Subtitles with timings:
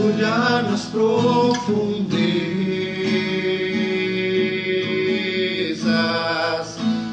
[0.00, 1.78] mergulhar nas profundezas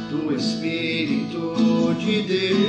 [0.10, 2.66] do Espírito de Deus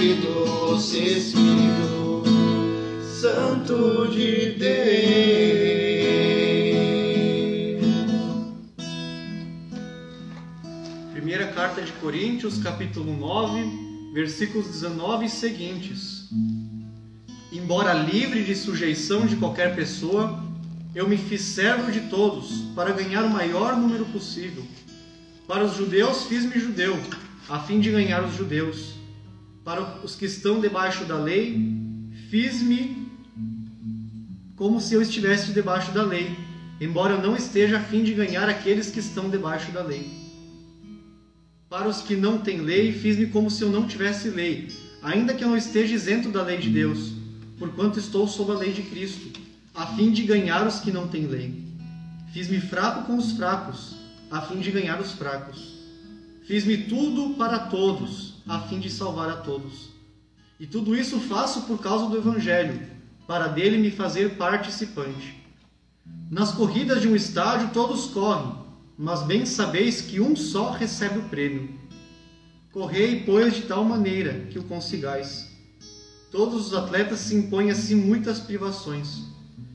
[0.00, 2.22] leve, doce Espírito
[3.20, 4.70] Santo de Deus.
[11.12, 16.30] Primeira carta de Coríntios, capítulo 9, versículos 19 e seguintes.
[17.52, 20.42] Embora livre de sujeição de qualquer pessoa,
[20.94, 24.64] eu me fiz servo de todos, para ganhar o maior número possível.
[25.46, 26.98] Para os judeus fiz-me judeu,
[27.48, 28.99] a fim de ganhar os judeus.
[29.70, 31.56] Para os que estão debaixo da lei,
[32.28, 33.06] fiz-me
[34.56, 36.36] como se eu estivesse debaixo da lei,
[36.80, 40.10] embora eu não esteja a fim de ganhar aqueles que estão debaixo da lei.
[41.68, 44.72] Para os que não têm lei, fiz-me como se eu não tivesse lei,
[45.04, 47.12] ainda que eu não esteja isento da lei de Deus,
[47.56, 49.38] porquanto estou sob a lei de Cristo,
[49.72, 51.54] a fim de ganhar os que não têm lei.
[52.32, 53.94] Fiz-me fraco com os fracos,
[54.32, 55.78] a fim de ganhar os fracos.
[56.44, 59.90] Fiz-me tudo para todos, a fim de salvar a todos.
[60.58, 62.86] E tudo isso faço por causa do Evangelho,
[63.26, 65.42] para dele me fazer participante.
[66.30, 68.54] Nas corridas de um estádio todos correm,
[68.98, 71.78] mas bem sabeis que um só recebe o prêmio.
[72.72, 75.50] Correi, pois, de tal maneira que o consigais.
[76.30, 79.24] Todos os atletas se impõem a si muitas privações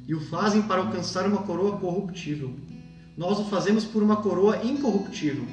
[0.07, 2.53] e o fazem para alcançar uma coroa corruptível.
[3.17, 5.45] Nós o fazemos por uma coroa incorruptível.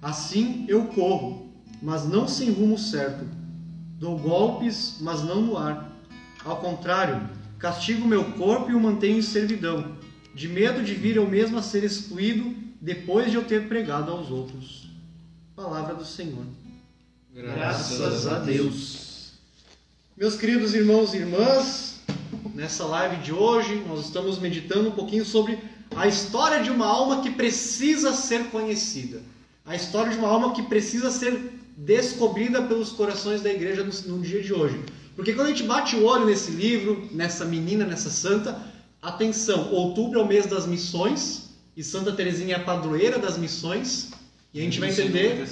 [0.00, 1.45] Assim eu corro,
[1.82, 3.24] mas não sem rumo certo.
[3.98, 5.90] Dou golpes, mas não no ar.
[6.44, 7.28] Ao contrário,
[7.58, 9.96] castigo meu corpo e o mantenho em servidão,
[10.34, 14.30] de medo de vir eu mesmo a ser excluído depois de eu ter pregado aos
[14.30, 14.90] outros.
[15.54, 16.44] Palavra do Senhor.
[17.34, 19.32] Graças a Deus.
[20.16, 22.00] Meus queridos irmãos e irmãs,
[22.54, 25.58] nessa live de hoje nós estamos meditando um pouquinho sobre
[25.94, 29.20] a história de uma alma que precisa ser conhecida.
[29.64, 34.22] A história de uma alma que precisa ser descobrida pelos corações da igreja no, no
[34.22, 34.80] dia de hoje.
[35.14, 38.58] Porque quando a gente bate o olho nesse livro, nessa menina, nessa santa,
[39.02, 44.10] atenção, outubro é o mês das missões e Santa Teresinha é a padroeira das missões.
[44.54, 45.46] E a gente vai entender.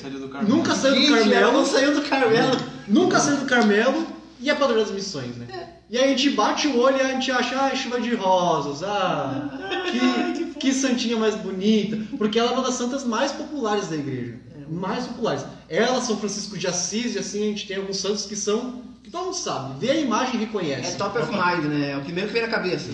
[0.49, 2.57] Nunca saiu do Carmelo, não saiu do Carmelo.
[2.89, 4.07] nunca saiu do Carmelo
[4.41, 5.47] e a padroeira das missões, né?
[5.91, 8.83] E aí a gente bate o olho e a gente acha, ah, chuva de rosas,
[8.83, 9.51] ah,
[10.35, 11.99] que, que santinha mais bonita.
[12.17, 14.39] Porque ela é uma das santas mais populares da igreja.
[14.75, 15.45] Mais populares.
[15.69, 18.83] Ela, São Francisco de Assis, e assim a gente tem alguns santos que são.
[19.03, 19.79] que todo mundo sabe.
[19.87, 20.95] Vê a imagem e reconhece.
[20.95, 21.91] É top of mind, né?
[21.93, 22.91] É o primeiro que vem na cabeça.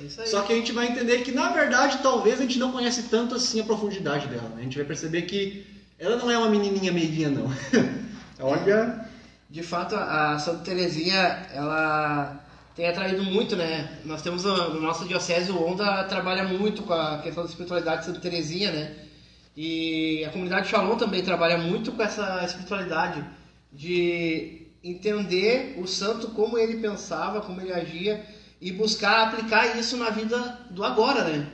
[0.00, 0.26] É isso aí.
[0.26, 3.34] Só que a gente vai entender que, na verdade, talvez a gente não conhece tanto
[3.34, 4.48] assim a profundidade dela.
[4.50, 4.56] né?
[4.58, 5.64] A gente vai perceber que
[5.98, 7.50] ela não é uma menininha meiguinha, não.
[8.40, 9.04] Olha.
[9.48, 12.40] De fato, a Santa Teresinha, ela
[12.76, 13.98] tem atraído muito, né?
[14.04, 18.00] Nós temos a- no nosso diocese, o Onda trabalha muito com a questão da espiritualidade
[18.00, 18.92] de Santa Teresinha, né?
[19.56, 23.24] E a comunidade Shalom também trabalha muito com essa espiritualidade
[23.72, 28.24] de entender o santo como ele pensava, como ele agia
[28.60, 30.38] e buscar aplicar isso na vida
[30.70, 31.50] do agora, né?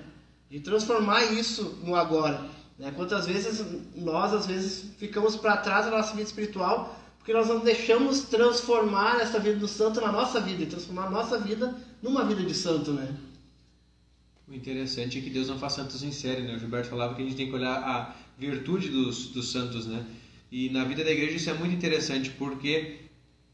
[0.50, 2.40] De transformar isso no agora.
[2.78, 2.92] Né?
[2.94, 3.64] Quantas vezes
[3.94, 6.96] nós, às vezes, ficamos para trás da nossa vida espiritual
[7.26, 11.10] porque nós não deixamos transformar essa vida do santo na nossa vida e transformar a
[11.10, 13.16] nossa vida numa vida de santo, né?
[14.48, 16.54] O interessante é que Deus não faz santos em série, né?
[16.54, 20.04] O Gilberto falava que a gente tem que olhar a virtude dos, dos santos, né?
[20.52, 22.98] E na vida da igreja isso é muito interessante porque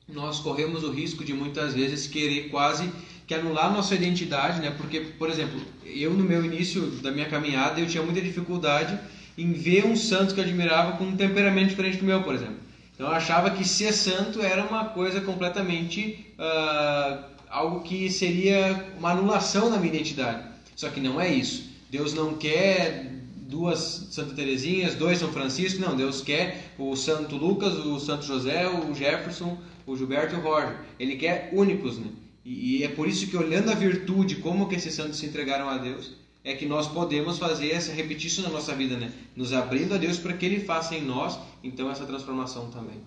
[0.07, 2.93] nós corremos o risco de muitas vezes querer quase
[3.27, 4.71] que anular nossa identidade, né?
[4.77, 8.99] Porque, por exemplo, eu no meu início da minha caminhada eu tinha muita dificuldade
[9.39, 12.57] em ver um santo que eu admirava com um temperamento diferente do meu, por exemplo.
[12.95, 19.13] Então eu achava que ser santo era uma coisa completamente uh, algo que seria uma
[19.13, 20.52] anulação da minha identidade.
[20.83, 21.71] Só que não é isso.
[21.93, 23.07] Deus não quer
[23.49, 25.95] duas Santa Terezinhas, dois São Francisco, não.
[25.95, 29.57] Deus quer o Santo Lucas, o Santo José, o Jefferson,
[29.87, 30.81] o Gilberto e o Roger.
[30.99, 32.09] Ele quer únicos, né?
[32.45, 35.69] E, e é por isso que olhando a virtude, como que esses santos se entregaram
[35.69, 39.13] a Deus, é que nós podemos fazer essa repetir isso na nossa vida, né?
[39.37, 43.01] Nos abrindo a Deus para que Ele faça em nós, então essa transformação também.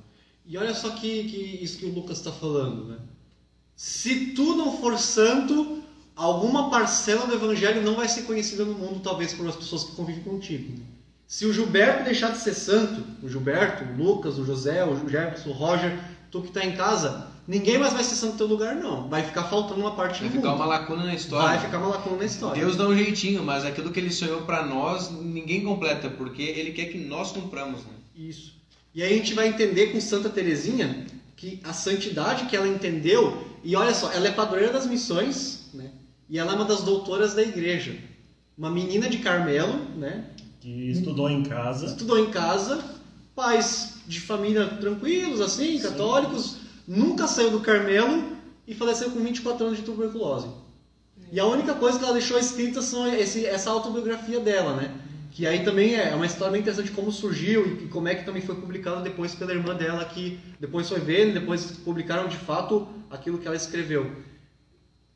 [0.46, 3.00] E olha só que, que isso que o Lucas está falando, né?
[3.76, 5.84] Se tu não for santo,
[6.16, 9.96] alguma parcela do evangelho não vai ser conhecida no mundo, talvez por as pessoas que
[9.96, 10.74] convivem contigo.
[11.28, 15.50] Se o Gilberto deixar de ser santo, o Gilberto, o Lucas, o José, o Jefferson,
[15.50, 16.00] o Roger,
[16.32, 19.08] tu que está em casa, Ninguém mais vai ser santo no teu lugar, não.
[19.08, 20.58] Vai ficar faltando uma parte Vai do ficar mundo.
[20.58, 21.48] uma lacuna na história.
[21.50, 22.60] Vai ficar uma lacuna na história.
[22.60, 26.72] Deus dá um jeitinho, mas aquilo que ele sonhou para nós, ninguém completa, porque ele
[26.72, 27.82] quer que nós cumpramos.
[27.82, 27.92] Né?
[28.16, 28.54] Isso.
[28.96, 33.46] E aí a gente vai entender com Santa Teresinha que a santidade que ela entendeu,
[33.64, 35.65] e olha só, ela é padroeira das missões?
[36.30, 37.96] E ela é uma das doutoras da igreja.
[38.58, 40.26] Uma menina de Carmelo, né?
[40.60, 41.86] Que estudou em casa.
[41.86, 42.84] Estudou em casa,
[43.36, 46.58] pais de família tranquilos, assim, católicos,
[46.88, 48.24] nunca saiu do Carmelo
[48.68, 50.48] e faleceu com 24 anos de tuberculose.
[51.32, 54.94] E a única coisa que ela deixou escrita são esse, essa autobiografia dela, né?
[55.32, 58.42] Que aí também é uma história bem interessante como surgiu e como é que também
[58.42, 63.38] foi publicado depois pela irmã dela, que depois foi vendo, depois publicaram de fato aquilo
[63.38, 64.10] que ela escreveu.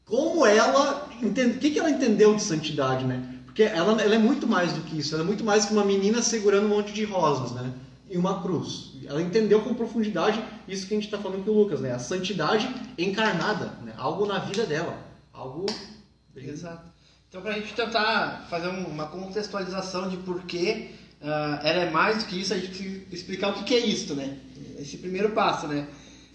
[0.10, 1.08] Como ela.
[1.22, 3.36] Entende, o que, que ela entendeu de santidade, né?
[3.46, 5.86] Porque ela, ela é muito mais do que isso, ela é muito mais que uma
[5.86, 7.74] menina segurando um monte de rosas, né?
[8.10, 8.94] E uma cruz.
[9.06, 11.94] Ela entendeu com profundidade isso que a gente está falando com o Lucas, né?
[11.94, 13.94] A santidade encarnada, né?
[13.98, 14.98] algo na vida dela,
[15.34, 15.66] algo
[16.36, 16.90] Exato.
[17.28, 20.92] Então, para a gente tentar fazer uma contextualização de por que
[21.22, 23.76] uh, ela é mais do que isso, a gente tem que explicar o que, que
[23.76, 24.38] é isso, né?
[24.80, 25.88] Esse primeiro passo, né?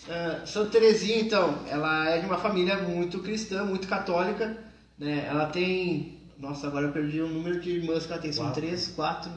[0.06, 4.56] Uh, Santa Teresinha, então, ela é de uma família muito cristã, muito católica,
[4.98, 5.26] né?
[5.28, 6.18] Ela tem...
[6.38, 8.32] Nossa, agora eu perdi o número de irmãs que ela tem.
[8.32, 8.60] São Quatro.
[8.60, 9.30] três, quatro,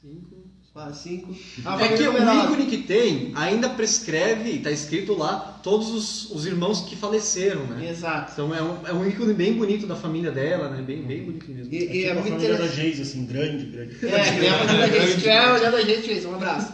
[0.00, 0.36] cinco.
[0.72, 1.36] quatro, cinco.
[1.80, 6.82] É que o ícone que tem ainda prescreve, está escrito lá, todos os, os irmãos
[6.82, 7.90] que faleceram, né?
[7.90, 8.32] Exato.
[8.32, 10.80] Então é um, é um ícone bem bonito da família dela, né?
[10.80, 11.74] Bem, bem bonito mesmo.
[11.74, 12.68] E, e é tipo a muito família da.
[12.68, 14.06] Geise, assim, grande, grande.
[14.06, 15.10] É, que nem a família da gente.
[15.10, 16.72] Se tiver olhando a gente, Jason, um abraço.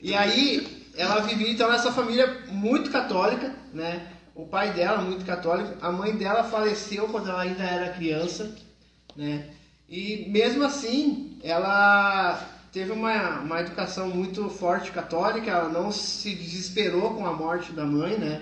[0.00, 4.08] E aí, ela vivia então nessa família muito católica, né?
[4.34, 5.76] O pai dela, muito católico.
[5.80, 8.54] A mãe dela faleceu quando ela ainda era criança,
[9.16, 9.50] né?
[9.88, 17.14] E mesmo assim, ela teve uma, uma educação muito forte católica, ela não se desesperou
[17.14, 18.40] com a morte da mãe, né?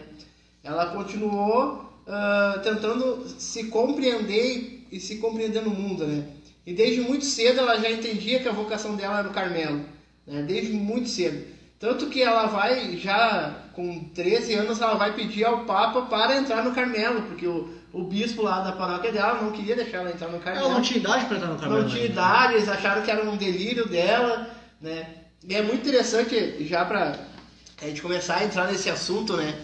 [0.63, 6.27] Ela continuou ah, tentando se compreender e se compreender no mundo, né?
[6.67, 9.85] E desde muito cedo ela já entendia que a vocação dela era o Carmelo,
[10.27, 10.43] né?
[10.43, 11.58] Desde muito cedo.
[11.79, 16.65] Tanto que ela vai, já com 13 anos, ela vai pedir ao Papa para entrar
[16.65, 20.29] no Carmelo, porque o, o bispo lá da paróquia dela não queria deixar ela entrar
[20.29, 21.83] no Carmelo Ela não tinha idade para entrar no Carmelo.
[21.83, 22.13] não tinha ainda.
[22.13, 25.07] idade, eles acharam que era um delírio dela, né?
[25.47, 27.15] E é muito interessante, já pra
[27.81, 29.55] a gente começar a entrar nesse assunto, né?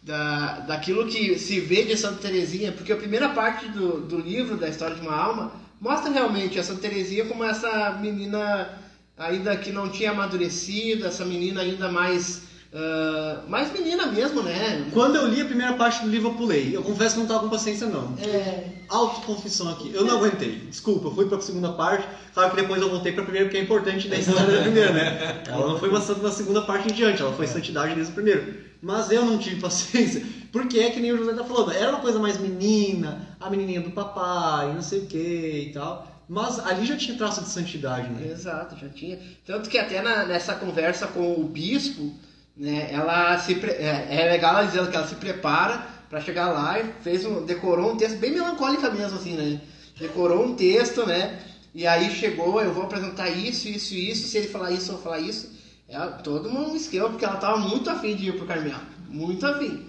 [0.00, 4.56] Da, daquilo que se vê de Santa Teresinha, porque a primeira parte do, do livro,
[4.56, 8.85] da história de uma alma, mostra realmente a Santa Teresinha como essa menina
[9.16, 12.42] ainda que não tinha amadurecido, essa menina ainda mais,
[12.72, 14.86] ah, mais menina mesmo, né?
[14.92, 16.76] Quando eu li a primeira parte do livro, eu pulei.
[16.76, 18.14] Eu confesso que não estava com paciência, não.
[18.18, 19.90] É, Autoconfissão aqui.
[19.92, 20.60] Eu não aguentei.
[20.68, 22.06] Desculpa, eu fui pra segunda parte.
[22.34, 25.42] Claro que depois eu voltei pra primeira, porque é importante da história da primeira, né?
[25.48, 28.14] Ela não foi uma santa na segunda parte em diante, ela foi santidade desde o
[28.14, 28.66] primeiro.
[28.82, 30.22] Mas eu não tive paciência.
[30.52, 31.72] Porque é que nem o José tá falando.
[31.72, 36.15] Era uma coisa mais menina, a menininha do papai, não sei o que e tal.
[36.28, 38.28] Mas ali já tinha traço de santidade, né?
[38.32, 39.18] Exato, já tinha.
[39.44, 42.12] Tanto que até na- nessa conversa com o bispo,
[42.56, 46.78] né, ela se é, é legal ela dizendo que ela se prepara para chegar lá
[46.80, 49.60] e fez um, decorou um texto bem melancólica mesmo assim, né?
[49.98, 51.38] Decorou um texto, né?
[51.74, 54.26] E aí chegou, eu vou apresentar isso, isso, isso.
[54.28, 55.50] Se ele falar isso, eu vou falar isso.
[55.88, 59.84] Ela, todo mundo esquema porque ela tava muito afim de ir pro Carmelo, muito afim.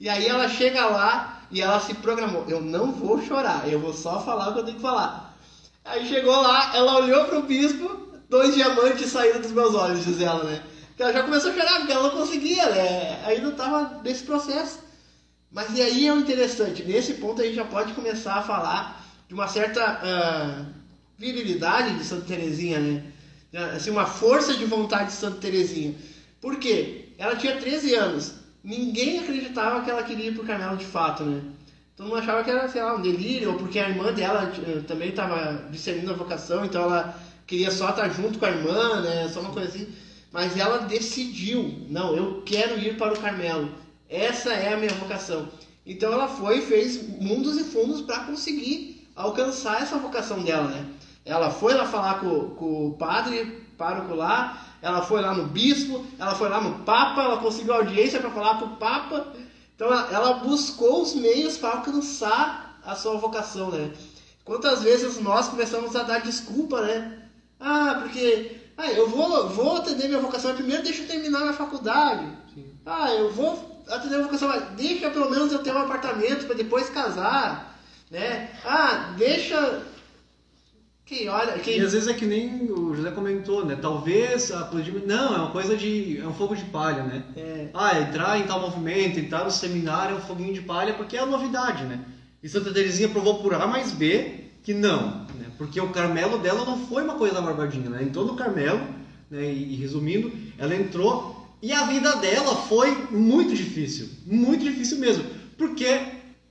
[0.00, 2.44] E aí ela chega lá e ela se programou.
[2.48, 5.27] Eu não vou chorar, eu vou só falar o que eu tenho que falar.
[5.88, 10.44] Aí chegou lá, ela olhou pro bispo, dois diamantes saíram dos meus olhos, diz ela,
[10.44, 10.62] né?
[10.94, 13.24] Que ela já começou a chorar, porque ela não conseguia, né?
[13.24, 14.80] Ainda tava nesse processo.
[15.50, 19.02] Mas e aí é o interessante, nesse ponto a gente já pode começar a falar
[19.26, 20.66] de uma certa ah,
[21.16, 23.02] virilidade de Santa Teresinha, né?
[23.74, 25.94] Assim, uma força de vontade de Santa Teresinha.
[26.38, 27.14] Por quê?
[27.16, 28.34] Ela tinha 13 anos.
[28.62, 31.40] Ninguém acreditava que ela queria ir pro Carmelo de fato, né?
[31.98, 34.82] Todo mundo achava que era, sei lá, um delírio, ou porque a irmã dela eh,
[34.86, 37.12] também estava discernindo a vocação, então ela
[37.44, 39.28] queria só estar junto com a irmã, né?
[39.28, 39.88] Só uma coisa assim.
[40.30, 43.68] Mas ela decidiu, não, eu quero ir para o Carmelo.
[44.08, 45.48] Essa é a minha vocação.
[45.84, 50.86] Então ela foi e fez mundos e fundos para conseguir alcançar essa vocação dela, né?
[51.24, 56.06] Ela foi lá falar com, com o padre pároco lá, ela foi lá no bispo,
[56.16, 59.32] ela foi lá no papa, ela conseguiu audiência para falar com o papa.
[59.78, 63.92] Então ela, buscou os meios para alcançar a sua vocação, né?
[64.44, 67.22] Quantas vezes nós começamos a dar desculpa, né?
[67.60, 71.52] Ah, porque ah, eu vou, vou atender minha vocação, mas primeiro deixa eu terminar minha
[71.52, 72.26] faculdade.
[72.52, 72.66] Sim.
[72.84, 73.52] Ah, eu vou
[73.86, 77.78] atender minha vocação, mas deixa pelo menos eu ter um apartamento para depois casar,
[78.10, 78.50] né?
[78.64, 79.80] Ah, deixa
[81.08, 83.76] quem olha, quem E às vezes é que nem o José comentou, né?
[83.80, 84.92] Talvez a apologia...
[85.06, 86.18] Não, é uma coisa de...
[86.18, 87.22] É um fogo de palha, né?
[87.34, 91.16] é, Ah, entrar em tal movimento, entrar no seminário é um foguinho de palha porque
[91.16, 92.04] é a novidade, né?
[92.42, 95.46] E Santa Teresinha provou por A mais B que não, né?
[95.56, 98.02] Porque o Carmelo dela não foi uma coisa barbadinha, né?
[98.02, 98.80] Entrou no Carmelo,
[99.30, 99.50] né?
[99.50, 105.24] E, e resumindo, ela entrou e a vida dela foi muito difícil, muito difícil mesmo.
[105.56, 106.00] Porque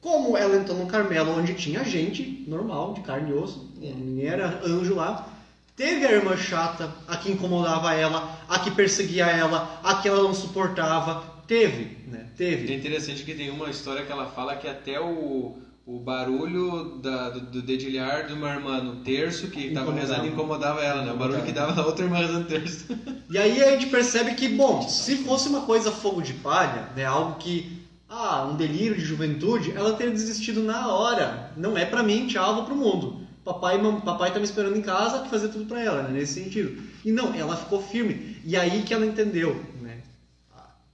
[0.01, 3.91] como ela entrou no Carmelo onde tinha gente normal, de carne e osso, É.
[3.93, 5.27] ninguém era anjo lá,
[5.75, 10.23] Teve a irmã chata, a que incomodava ela, a que perseguia ela, a que ela
[10.23, 11.23] não suportava.
[11.45, 12.21] Teve, né?
[12.33, 12.73] É Teve.
[12.73, 17.41] interessante que tem uma história que ela fala que até o, o barulho da- do,
[17.41, 21.11] do dedilhar de uma irmã no terço que estava rezando incomodava ela, né?
[21.11, 22.87] O barulho que dava na outra irmã rezando terço.
[23.29, 27.05] E aí a gente percebe que, bom, se fosse uma coisa fogo de palha, né,
[27.05, 27.76] algo que,
[28.09, 31.51] ah, um delírio de juventude, ela teria desistido na hora.
[31.57, 33.27] Não é pra mim, tchau, vou pro mundo.
[33.43, 36.41] Papai, mam- papai tá me esperando em casa pra fazer tudo pra ela, né, nesse
[36.43, 36.81] sentido.
[37.03, 38.37] E não, ela ficou firme.
[38.43, 40.01] E aí que ela entendeu, né?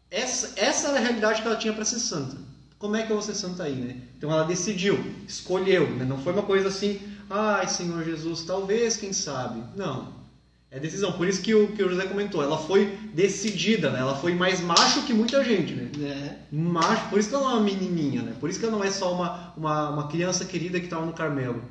[0.10, 2.38] Essa, essa era a realidade que ela tinha pra ser santa.
[2.78, 3.98] Como é que eu vou ser santa aí, né?
[4.18, 6.06] Então ela decidiu, escolheu, né?
[6.06, 9.64] Não foi uma coisa assim, ai, Senhor Jesus, talvez, quem sabe.
[9.76, 10.14] Não,
[10.74, 11.12] é decisão.
[11.14, 12.42] Por isso que o, que o José comentou.
[12.42, 14.00] Ela foi decidida, né?
[14.00, 15.90] Ela foi mais macho que muita gente, né?
[15.98, 16.38] né?
[16.52, 17.10] Macho.
[17.10, 18.36] Por isso que ela não é uma menininha, né?
[18.40, 21.14] Por isso que ela não é só uma, uma, uma criança querida que estava no
[21.14, 21.62] Carmelo.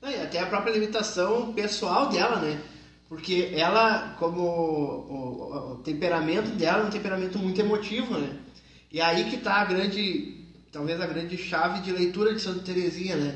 [0.00, 2.58] Não, e até a própria limitação pessoal dela, né?
[3.08, 8.30] Porque ela, como o, o- o temperamento dela é um temperamento muito emotivo, né?
[8.92, 13.16] E aí que tá a grande, talvez a grande chave de leitura de Santa Teresinha,
[13.16, 13.34] né?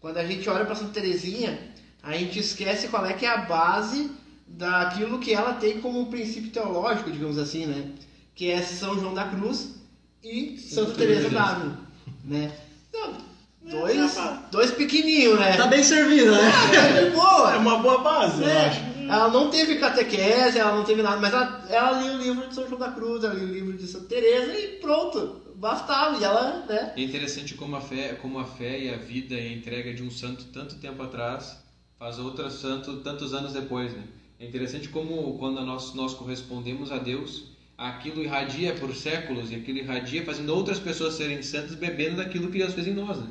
[0.00, 1.58] Quando a gente olha para Santa Teresinha,
[2.02, 4.10] a gente esquece qual é que é a base
[4.50, 7.90] daquilo que ela tem como princípio teológico, digamos assim, né?
[8.34, 9.76] Que é São João da Cruz
[10.22, 11.78] e Santa Teresa d'Ávila,
[12.24, 12.52] né?
[12.88, 13.14] Então,
[13.62, 14.18] dois,
[14.50, 15.56] dois pequenininhos, né?
[15.56, 16.50] Tá bem servida, né?
[16.74, 17.54] É de boa.
[17.54, 18.80] É uma boa base, eu É, acho.
[19.08, 22.54] ela não teve catequese, ela não teve nada, mas ela, ela lia o livro de
[22.54, 26.18] São João da Cruz, ela lia o livro de Santa Teresa e pronto, bastava.
[26.18, 26.92] E ela, né?
[26.96, 30.02] É interessante como a fé, como a fé e a vida e a entrega de
[30.02, 31.56] um santo tanto tempo atrás
[31.98, 34.02] faz outro santo tantos anos depois, né?
[34.40, 37.44] É interessante como quando nós nós correspondemos a Deus,
[37.76, 42.58] aquilo irradia por séculos e aquilo irradia fazendo outras pessoas serem santas bebendo daquilo que
[42.58, 43.26] Deus fez em nós, né?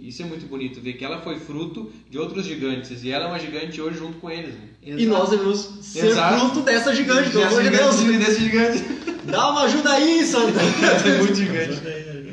[0.00, 3.28] Isso é muito bonito, ver que ela foi fruto de outros gigantes e ela é
[3.28, 4.68] uma gigante hoje junto com eles, né?
[4.82, 6.40] E nós devemos ser Exato.
[6.40, 7.96] fruto dessa gigante, pelo amor de Deus.
[7.98, 8.82] gigante, desse gigante.
[9.30, 10.58] Dá uma ajuda aí, Santa.
[11.08, 11.80] é muito gigante.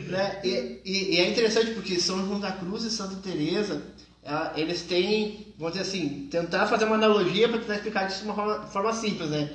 [0.10, 0.39] né?
[0.44, 3.84] E, e- e é interessante porque São João da Cruz e Santa Teresa,
[4.30, 8.26] ela- eles têm, vamos dizer assim, tentar fazer uma analogia para tentar explicar isso de
[8.26, 9.50] uma forma, forma simples, né?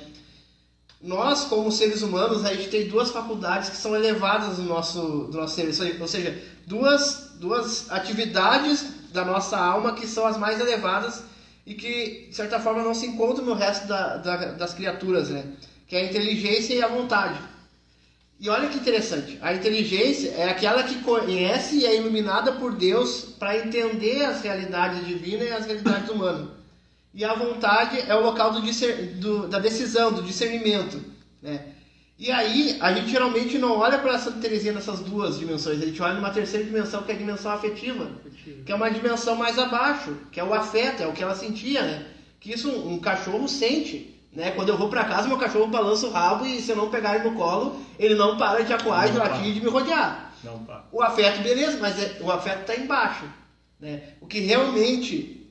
[1.01, 5.37] Nós, como seres humanos, a gente tem duas faculdades que são elevadas do nosso, do
[5.37, 11.23] nosso ser, ou seja, duas, duas atividades da nossa alma que são as mais elevadas
[11.65, 15.45] e que, de certa forma, não se encontram no resto da- da- das criaturas, né?
[15.87, 17.39] Que é a inteligência e a vontade.
[18.37, 23.21] E olha que interessante, a inteligência é aquela que conhece e é iluminada por Deus
[23.39, 26.49] para entender as realidades divinas e as realidades humanas.
[27.13, 31.01] E a vontade é o local do discer- do- da decisão, do discernimento.
[31.41, 31.61] Né?
[32.19, 36.01] E aí, a gente geralmente não olha para Santa Teresinha nessas duas dimensões, a gente
[36.01, 38.09] olha numa terceira dimensão, que é a dimensão afetiva,
[38.65, 41.81] que é uma dimensão mais abaixo, que é o afeto, é o que ela sentia,
[41.83, 42.05] né?
[42.39, 44.14] Que isso um cachorro sente.
[44.35, 44.51] Né?
[44.51, 47.15] Quando eu vou para casa, meu cachorro balança o rabo e se eu não pegar
[47.15, 50.33] ele no colo, ele não para de acuar, de latir e de me rodear.
[50.43, 50.67] Não.
[50.91, 53.23] O afeto, beleza, mas é- o afeto está embaixo.
[53.79, 54.01] Né?
[54.19, 55.49] O que realmente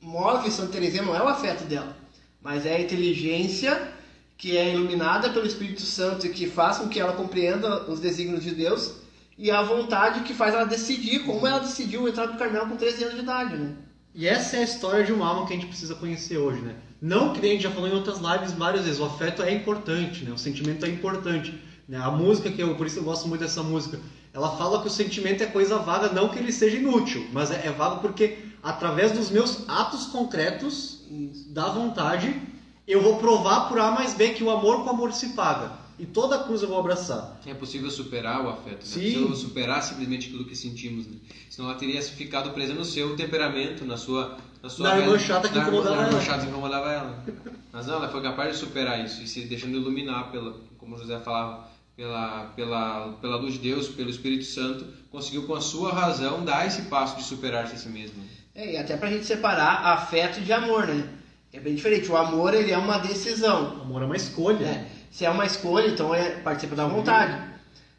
[0.00, 1.96] move Santa Teresinha não é o afeto dela,
[2.40, 3.92] mas é a inteligência
[4.38, 8.44] que é iluminada pelo Espírito Santo e que faz com que ela compreenda os desígnios
[8.44, 8.92] de Deus
[9.36, 13.02] e a vontade que faz ela decidir, como ela decidiu entrar no Carmelo com 13
[13.02, 13.56] anos de idade.
[13.56, 13.74] Né?
[14.14, 16.74] E essa é a história de uma alma que a gente precisa conhecer hoje, né?
[17.06, 19.54] Não que nem a gente já falou em outras lives várias vezes, o afeto é
[19.54, 20.32] importante, né?
[20.32, 21.54] O sentimento é importante.
[21.88, 21.96] Né?
[21.96, 24.00] A música, que eu, por isso eu gosto muito dessa música,
[24.34, 27.68] ela fala que o sentimento é coisa vaga, não que ele seja inútil, mas é,
[27.68, 31.04] é vago porque através dos meus atos concretos
[31.50, 32.42] da vontade
[32.88, 35.85] eu vou provar por A mais B que o amor com amor se paga.
[35.98, 37.38] E toda a cruz eu vou abraçar.
[37.46, 38.84] É possível superar o afeto, né?
[38.84, 39.00] Sim.
[39.00, 41.16] É possível superar simplesmente aquilo que sentimos, né?
[41.48, 44.36] Senão ela teria ficado presa no seu temperamento, na sua...
[44.62, 46.20] Na, sua Na irmã chata que na- incomodava na irmã ela.
[46.26, 47.24] chata que incomodava ela.
[47.72, 51.18] Mas não, ela foi capaz de superar isso e se deixando iluminar pela, como José
[51.20, 56.44] falava, pela, pela, pela luz de Deus, pelo Espírito Santo, conseguiu com a sua razão
[56.44, 58.22] dar esse passo de superar-se a si mesmo.
[58.54, 61.08] É, e até pra gente separar afeto de amor, né?
[61.52, 62.10] É bem diferente.
[62.10, 63.78] O amor, ele é uma decisão.
[63.78, 64.58] O amor é uma escolha.
[64.58, 64.90] né?
[65.16, 67.34] Se é uma escolha, então é, participa da vontade.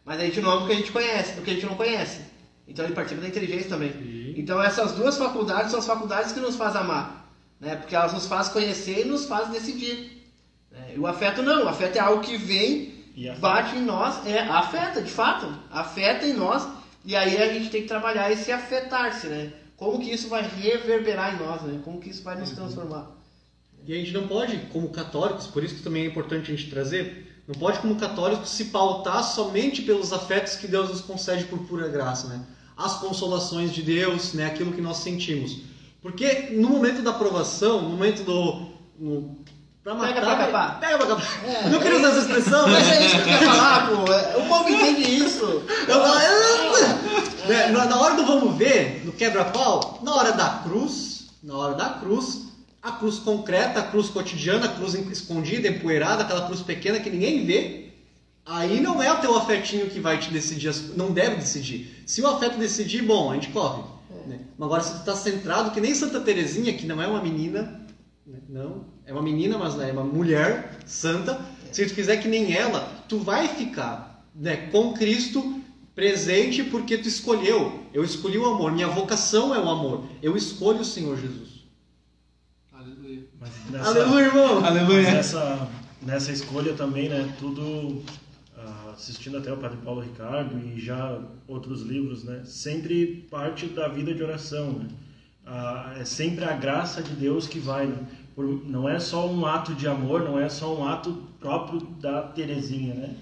[0.05, 1.73] Mas a gente não ama o que a gente conhece, o que a gente não
[1.73, 2.21] conhece.
[2.67, 3.91] Então ele participa da inteligência também.
[3.91, 4.35] Sim.
[4.37, 7.27] Então essas duas faculdades são as faculdades que nos fazem amar.
[7.59, 7.75] Né?
[7.75, 10.29] Porque elas nos fazem conhecer e nos fazem decidir.
[10.71, 10.93] né?
[10.95, 14.41] E o afeto não, o afeto é algo que vem, E bate em nós, é,
[14.41, 16.67] afeta, de fato, afeta em nós,
[17.03, 19.51] e aí a gente tem que trabalhar esse afetar-se, né?
[19.75, 21.81] Como que isso vai reverberar em nós, né?
[21.83, 23.16] Como que isso vai nos transformar.
[23.87, 26.69] E a gente não pode, como católicos, por isso que também é importante a gente
[26.69, 31.59] trazer, não pode, como católicos, se pautar somente pelos afetos que Deus nos concede por
[31.59, 32.41] pura graça, né?
[32.75, 34.45] As consolações de Deus, né?
[34.45, 35.59] Aquilo que nós sentimos.
[36.01, 38.67] Porque no momento da aprovação, no momento do.
[38.99, 39.35] No,
[39.83, 40.79] pra matar, Pega pra capar.
[40.81, 41.45] Pega pra capar.
[41.45, 44.11] É, não queria usar essa expressão, Mas mas é isso que eu quero falar, pô.
[44.13, 45.43] é- O povo entende isso.
[45.87, 46.15] Eu falo,
[47.47, 51.73] né, na na hora do vamos ver, no quebra-pau, na hora da cruz, na hora
[51.73, 52.46] da cruz,
[52.87, 57.45] a cruz concreta, a cruz cotidiana, a cruz escondida, empoeirada, aquela cruz pequena que ninguém
[57.45, 57.89] vê,
[58.45, 62.03] aí não é o teu afetinho que vai te decidir, não deve decidir.
[62.05, 63.83] Se o afeto decidir, bom, a gente corre.
[64.25, 64.39] né?
[64.57, 67.81] Mas agora se tu tá centrado, que nem Santa Terezinha, que não é uma menina,
[68.25, 68.39] né?
[68.47, 71.39] não, é uma menina, mas é uma mulher santa,
[71.71, 75.61] se tu fizer que nem ela, tu vai ficar né, com Cristo
[75.93, 77.81] presente porque tu escolheu.
[77.93, 80.05] Eu escolhi o amor, minha vocação é o amor.
[80.21, 81.56] Eu escolho o Senhor Jesus.
[83.69, 84.65] Nessa, Aleluia, irmão!
[84.65, 85.01] Aleluia.
[85.11, 85.67] Nessa,
[86.01, 87.33] nessa escolha também, né?
[87.39, 88.01] Tudo
[88.57, 92.41] ah, assistindo até o Padre Paulo Ricardo e já outros livros, né?
[92.45, 94.87] Sempre parte da vida de oração, né?
[95.45, 97.97] Ah, é sempre a graça de Deus que vai, né?
[98.35, 102.21] Por- não é só um ato de amor, não é só um ato próprio da
[102.21, 103.15] Terezinha, né?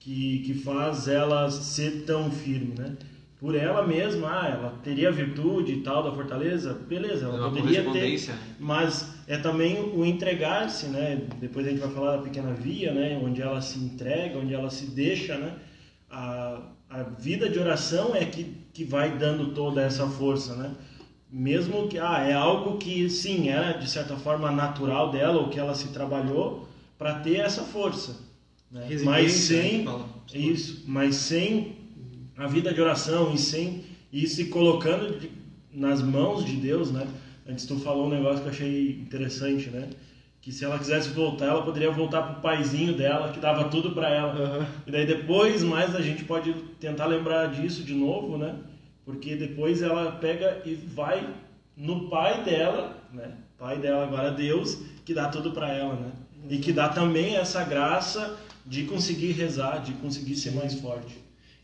[0.00, 2.94] Que, que faz ela ser tão firme, né?
[3.40, 7.50] Por ela mesma, ah, ela teria virtude e tal da fortaleza, beleza, ela É uma
[7.50, 8.34] poderia ter, correspondência.
[8.58, 11.20] mas é também o entregar-se, né?
[11.38, 13.20] Depois a gente vai falar da pequena via, né?
[13.22, 15.54] Onde ela se entrega, onde ela se deixa, né?
[16.10, 20.72] A, a vida de oração é que, que vai dando toda essa força, né?
[21.30, 25.58] Mesmo que ah, é algo que sim era de certa forma natural dela, ou que
[25.58, 28.16] ela se trabalhou para ter essa força,
[28.70, 28.86] né?
[29.04, 29.28] Mas né,
[29.62, 29.84] sem
[30.34, 31.76] isso, mas sem
[32.36, 35.30] a vida de oração e sem e se colocando de-
[35.70, 37.06] nas mãos de Deus, né?
[37.48, 39.88] Antes tu falou um negócio que eu achei interessante, né?
[40.42, 44.10] Que se ela quisesse voltar, ela poderia voltar pro paizinho dela, que dava tudo para
[44.10, 44.32] ela.
[44.32, 44.66] Aham.
[44.86, 48.54] E daí depois, mais a gente pode tentar lembrar disso de novo, né?
[49.02, 51.26] Porque depois ela pega e vai
[51.74, 53.32] no pai dela, né?
[53.56, 56.12] Pai dela agora Deus, que dá tudo para ela, né?
[56.50, 61.16] E que dá também essa graça de conseguir rezar, de conseguir ser mais forte.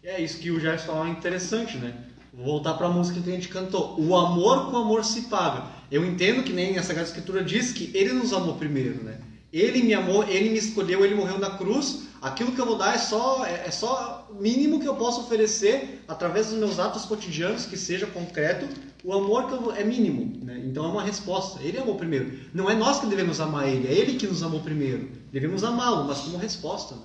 [0.02, 1.94] É isso que o Gerson falou é interessante, né?
[2.36, 3.98] Vou voltar para a música que a gente cantou.
[4.00, 5.66] O amor com amor se paga.
[5.90, 9.20] Eu entendo que nem a Sagrada Escritura diz que ele nos amou primeiro, né?
[9.52, 12.06] Ele me amou, ele me escolheu, ele morreu na cruz.
[12.20, 16.02] Aquilo que eu vou dar é só é, é só mínimo que eu posso oferecer
[16.08, 18.66] através dos meus atos cotidianos, que seja concreto.
[19.04, 20.60] O amor que eu vou- é mínimo, né?
[20.66, 21.62] Então é uma resposta.
[21.62, 22.36] Ele amou primeiro.
[22.52, 25.08] Não é nós que devemos amar ele, é ele que nos amou primeiro.
[25.30, 26.96] Devemos amá-lo, mas como resposta.
[26.96, 27.00] né?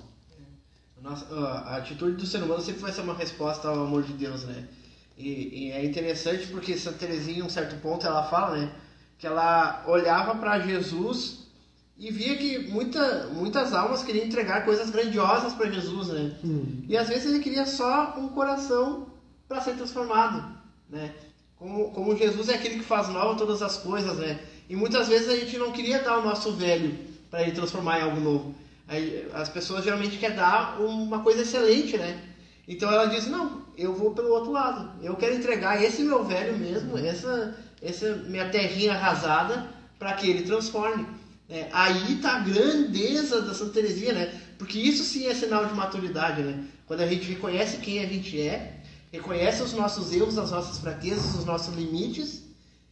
[1.00, 4.42] Nossa, a atitude do ser humano sempre vai ser uma resposta ao amor de Deus,
[4.44, 4.64] né?
[5.20, 8.72] E, e é interessante porque Santa Teresinha, em um certo ponto, ela fala, né?
[9.18, 11.40] Que ela olhava para Jesus
[11.98, 16.34] e via que muita, muitas almas queriam entregar coisas grandiosas para Jesus, né?
[16.88, 19.08] E às vezes ele queria só um coração
[19.46, 20.56] para ser transformado,
[20.88, 21.12] né?
[21.56, 24.40] Como, como Jesus é aquele que faz nova todas as coisas, né?
[24.66, 26.96] E muitas vezes a gente não queria dar o nosso velho
[27.30, 28.54] para ele transformar em algo novo.
[29.34, 32.18] As pessoas geralmente querem dar uma coisa excelente, né?
[32.66, 34.92] Então ela diz, não, eu vou pelo outro lado.
[35.02, 39.66] Eu quero entregar esse meu velho mesmo, essa, essa minha terrinha arrasada,
[39.98, 41.06] para que ele transforme.
[41.48, 44.40] É, aí tá a grandeza da Santa Teresinha, né?
[44.56, 46.64] Porque isso sim é sinal de maturidade, né?
[46.86, 48.80] Quando a gente reconhece quem a gente é,
[49.12, 52.42] reconhece os nossos erros, as nossas fraquezas, os nossos limites,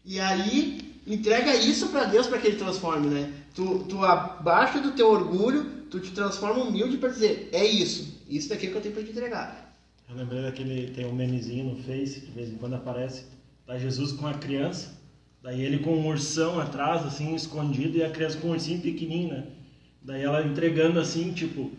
[0.04, 3.32] e aí entrega isso para Deus para que ele transforme, né?
[3.54, 8.48] Tu, tu abaixa do teu orgulho, tu te transforma humilde para dizer, é isso, isso
[8.48, 9.67] daqui que eu tenho para te entregar.
[10.08, 13.24] Eu lembrei daquele, tem um memezinho no Face, de vez em quando aparece,
[13.66, 14.98] tá Jesus com a criança,
[15.42, 19.28] Daí ele com um ursão atrás, assim, escondido, e a criança com um ursinho pequenininho,
[19.34, 19.44] né?
[20.02, 21.70] Daí ela entregando assim, tipo,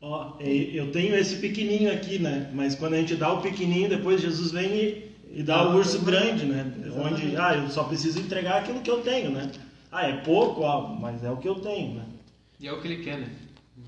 [0.00, 2.50] ó, eu tenho esse pequenininho aqui, né?
[2.54, 6.00] Mas quando a gente dá o pequenininho, depois Jesus vem e, e dá o urso
[6.04, 6.70] grande, né?
[7.02, 9.50] Onde, ah, eu só preciso entregar aquilo que eu tenho, né?
[9.90, 12.04] Ah, é pouco, ó, mas é o que eu tenho, né?
[12.60, 13.30] E é o que ele quer, né?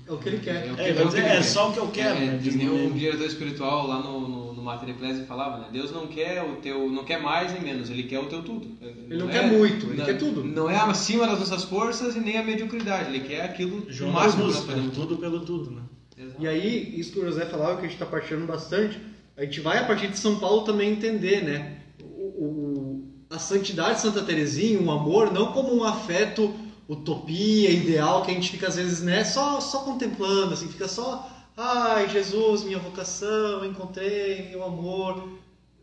[0.09, 0.55] É o que ele quer.
[0.55, 1.43] É que, É, é que ele é quer.
[1.43, 2.39] só o que eu quero, É, né?
[2.43, 5.67] nem no- um diretor espiritual lá no, no, no Mater Ecclesia falava, né?
[5.71, 8.67] Deus não quer o teu, não quer mais nem menos, ele quer o teu tudo.
[8.81, 10.43] Ele não quer muito, ele não, quer tudo.
[10.43, 14.13] Não é acima das nossas forças e nem a mediocridade, ele quer aquilo João o
[14.13, 14.91] máximo que Jesus, nós né?
[14.95, 15.81] tudo pelo tudo, né?
[16.17, 16.41] Exato.
[16.43, 18.99] E aí, isso que o José falava, que a gente está partilhando bastante,
[19.37, 21.77] a gente vai, a partir de São Paulo, também entender, né?
[22.03, 26.51] O, o- a santidade de Santa Teresinha, o amor, não como um afeto
[26.89, 31.29] utopia, ideal, que a gente fica, às vezes, né, só, só contemplando, assim, fica só,
[31.55, 35.37] ai, Jesus, minha vocação, encontrei meu amor.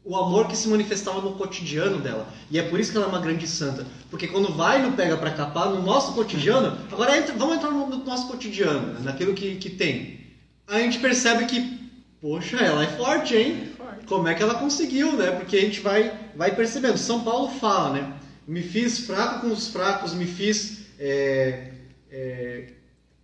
[0.04, 2.28] O amor que se manifestava no cotidiano dela.
[2.48, 3.84] E é por isso que ela é uma grande santa.
[4.08, 7.88] Porque quando vai no Pega Pra Capar, no nosso cotidiano, agora entra- vamos entrar no,
[7.88, 10.20] no nosso cotidiano, né, naquilo que, que tem.
[10.68, 11.90] A gente percebe que,
[12.20, 13.72] poxa, ela é forte, hein?
[14.06, 15.32] Como é que ela conseguiu, né?
[15.32, 16.96] Porque a gente vai, vai percebendo.
[16.98, 18.12] São Paulo fala, né?
[18.46, 21.72] Me fiz fraco com os fracos, me fiz é,
[22.10, 22.68] é,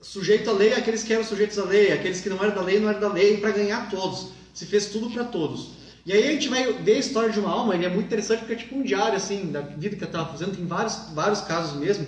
[0.01, 2.79] sujeito à lei àqueles que eram sujeitos à lei, aqueles que não eram da lei
[2.79, 4.33] não eram da lei, para ganhar todos.
[4.53, 5.71] Se fez tudo para todos.
[6.05, 8.41] E aí a gente vai ver a história de uma alma, ele é muito interessante
[8.41, 11.41] porque é tipo um diário, assim, da vida que eu estava fazendo, tem vários, vários
[11.43, 12.07] casos mesmo.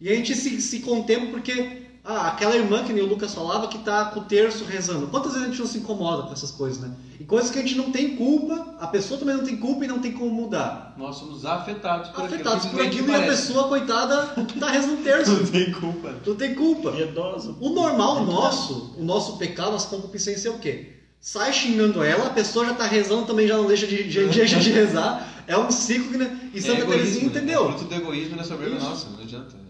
[0.00, 3.66] E a gente se, se contempla porque, ah, aquela irmã que nem o Lucas falava,
[3.66, 5.06] que tá com o terço rezando.
[5.06, 6.90] Quantas vezes a gente não se incomoda com essas coisas, né?
[7.18, 9.88] E coisas que a gente não tem culpa, a pessoa também não tem culpa e
[9.88, 10.94] não tem como mudar.
[10.98, 12.72] Nós somos afetados por Afetados aquilo.
[12.72, 14.26] por aquilo e a pessoa, coitada,
[14.60, 15.32] tá rezando o terço.
[15.40, 16.14] Não tem culpa.
[16.26, 16.92] Não tem culpa.
[16.92, 17.54] Piedosa.
[17.58, 20.90] O normal nosso, o nosso pecado, nossa concupiscência é o quê?
[21.20, 24.60] Sai xingando ela, a pessoa já tá rezando, também já não deixa de, de, deixa
[24.60, 25.26] de rezar.
[25.46, 26.18] É um ciclo que.
[26.18, 26.50] né?
[26.52, 27.26] E Santa é Teresinha egoísmo, né?
[27.28, 27.64] entendeu.
[27.64, 29.63] É fruto do egoísmo da soberba nossa, não adianta.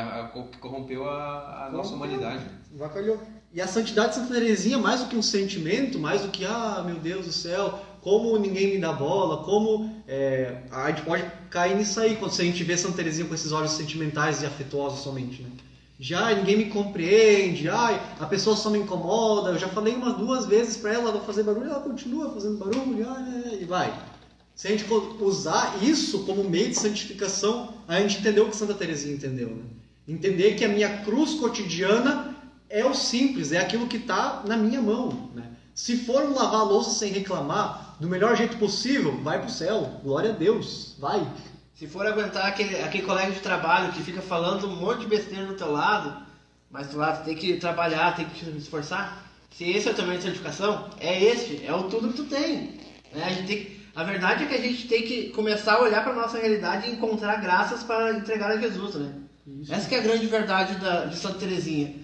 [0.00, 2.44] A, corrompeu a, a nossa humanidade.
[2.72, 3.20] Vacalhou.
[3.52, 6.82] E a santidade de Santa Teresinha, mais do que um sentimento, mais do que, ah,
[6.86, 10.02] meu Deus do céu, como ninguém me dá bola, como.
[10.08, 13.52] é, a gente pode cair nisso aí, quando a gente vê Santa Teresinha com esses
[13.52, 15.50] olhos sentimentais e afetuosos somente, né?
[16.00, 20.46] Já ninguém me compreende, ai, a pessoa só me incomoda, eu já falei umas duas
[20.46, 23.94] vezes pra ela não fazer barulho, ela continua fazendo barulho, ai, ai, e vai.
[24.54, 24.84] Se a gente
[25.20, 29.62] usar isso como meio de santificação, a gente entendeu o que Santa Teresinha entendeu, né?
[30.06, 32.34] Entender que a minha cruz cotidiana
[32.68, 35.44] é o simples, é aquilo que está na minha mão, né?
[35.74, 40.30] Se for lavar a louça sem reclamar, do melhor jeito possível, vai pro céu, glória
[40.30, 41.26] a Deus, vai.
[41.74, 45.46] Se for aguentar aquele, aquele colega de trabalho que fica falando um monte de besteira
[45.46, 46.26] do teu lado,
[46.70, 49.22] mas lá tu tem que trabalhar, tem que te esforçar.
[49.50, 52.78] Se esse é o meio de santificação, é este, é o tudo que tu tem.
[53.14, 53.24] né?
[53.24, 56.02] A, gente tem que- a verdade é que a gente tem que começar a olhar
[56.02, 59.12] para nossa realidade e encontrar graças para entregar a Jesus, né?
[59.68, 61.94] Essa que é a grande verdade da, de Santa Teresinha.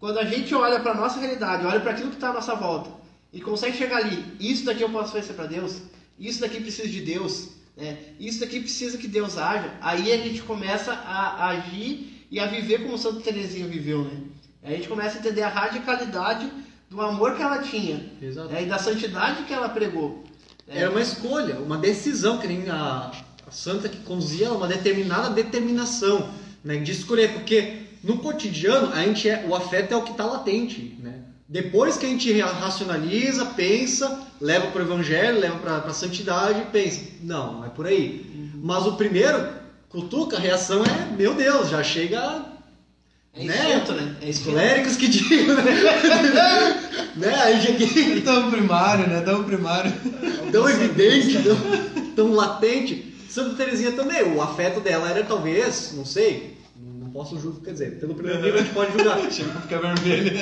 [0.00, 2.90] Quando a gente olha para nossa realidade, olha para aquilo que está à nossa volta
[3.32, 5.82] e consegue chegar ali, isso daqui eu posso oferecer para Deus,
[6.18, 7.98] isso daqui precisa de Deus, né?
[8.18, 12.82] isso daqui precisa que Deus haja, aí a gente começa a agir e a viver
[12.82, 14.20] como Santa Teresinha viveu, né?
[14.62, 16.50] Aí a gente começa a entender a radicalidade
[16.90, 18.62] do amor que ela tinha né?
[18.62, 20.24] e da santidade que ela pregou.
[20.66, 20.80] né?
[20.80, 23.12] Era uma escolha, uma decisão, que nem a,
[23.46, 26.28] a santa que conduzia uma determinada determinação
[26.64, 30.24] né, de escolher, porque no cotidiano a gente é, o afeto é o que está
[30.24, 31.14] latente, né?
[31.48, 36.62] Depois que a gente ra- racionaliza, pensa, leva para o evangelho, leva para a santidade,
[36.70, 38.50] pensa, não, não é por aí.
[38.62, 39.48] Mas o primeiro,
[39.88, 42.44] cutuca, a reação é, meu Deus, já chega
[43.34, 43.54] É né?
[43.76, 44.16] instinto, né?
[44.20, 44.50] É os instinto.
[44.50, 45.62] coléricos que digam, né?
[47.16, 47.34] né?
[47.42, 49.20] Aí cheguei Tão primário, né?
[49.22, 49.92] Tão primário.
[50.52, 51.56] tão evidente, tão,
[52.14, 53.07] tão latente.
[53.38, 58.00] Santa Teresinha também, o afeto dela era talvez, não sei, não posso julgar, quer dizer,
[58.00, 60.32] pelo primeiro nível a gente pode julgar, Chega pra ficar vermelho.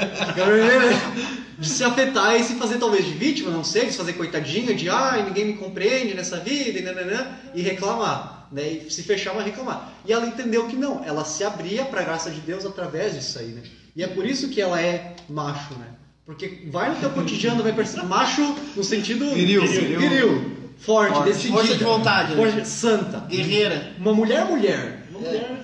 [1.58, 4.74] de se afetar e se fazer talvez de vítima, não sei, de se fazer coitadinha,
[4.74, 8.66] de ai, ninguém me compreende nessa vida, e, nananã, e reclamar, né?
[8.86, 9.92] E se fechar, mas reclamar.
[10.06, 13.38] E ela entendeu que não, ela se abria para a graça de Deus através disso
[13.38, 13.60] aí, né?
[13.94, 15.88] E é por isso que ela é macho, né?
[16.24, 20.55] Porque vai no teu cotidiano, vai perceber, macho no sentido Viril, viril, viril.
[20.78, 21.28] Forte, Forte.
[21.28, 22.36] decidida, Força de vontade, né?
[22.36, 23.92] força- santa, Guerreira.
[23.98, 25.56] uma mulher mulher, Uma mulher.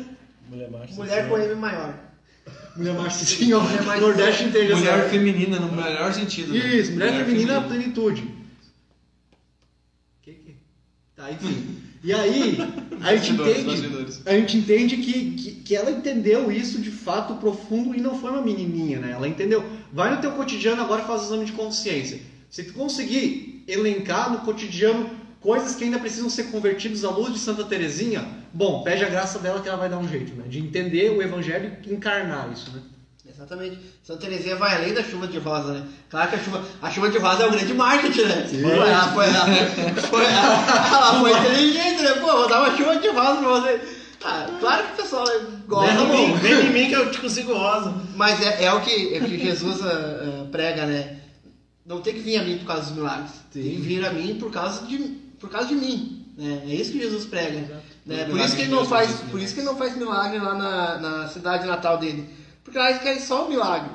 [0.51, 0.95] Mulher macho.
[0.95, 1.95] Mulher com M maior.
[2.77, 4.77] mulher macho Mulher mais- Nordeste inteiro.
[4.77, 6.53] Mulher essa- feminina, no melhor sentido.
[6.53, 6.59] né?
[6.77, 8.29] Isso, mulher, feminina na plenitude.
[10.23, 10.57] Que que?
[11.17, 11.79] Tá, enfim.
[12.05, 12.59] E aí,
[13.01, 17.95] a gente entende, a gente entende que, que, que ela entendeu isso de fato profundo
[17.95, 19.13] e não foi uma menininha, né?
[19.13, 19.65] Ela entendeu.
[19.93, 22.21] Vai no teu cotidiano agora e faz o exame de consciência.
[22.53, 25.11] Se tu conseguir elencar no cotidiano
[25.41, 29.39] coisas que ainda precisam ser convertidas à luz de Santa Teresinha, Bom, pede a graça
[29.39, 30.45] dela que ela vai dar um jeito, né?
[30.47, 32.83] De entender o evangelho e encarnar isso, né?
[33.27, 33.79] Exatamente.
[34.05, 35.87] Santa Teresinha vai além da chuva de rosa, né?
[36.11, 38.47] Claro que a chuva, a chuva de rosa é o grande marketing, né?
[38.49, 38.71] Sim.
[38.71, 39.47] Ela foi, ela,
[40.03, 42.13] foi, ela, ela foi inteligente, né?
[42.21, 43.81] Pô, vou dar uma chuva de rosa pra você.
[44.25, 45.27] Ah, claro que o pessoal
[45.67, 45.95] gosta.
[45.95, 46.37] Vem em mim, bom.
[46.37, 47.95] vem em mim que eu te consigo rosa.
[48.15, 51.22] Mas é, é o que, é o que Jesus ah, prega, né?
[51.85, 53.33] Não tem que vir a mim por causa dos milagres.
[53.53, 54.99] Tem que vir a mim por causa de,
[55.41, 56.27] por causa de mim.
[56.37, 56.63] Né?
[56.67, 57.83] É isso que Jesus prega.
[58.07, 58.25] Né?
[58.25, 60.99] Por, isso que ele não faz, por isso que ele não faz milagre lá na,
[60.99, 62.29] na cidade natal dele.
[62.63, 63.91] Porque lá eles querem só o milagre.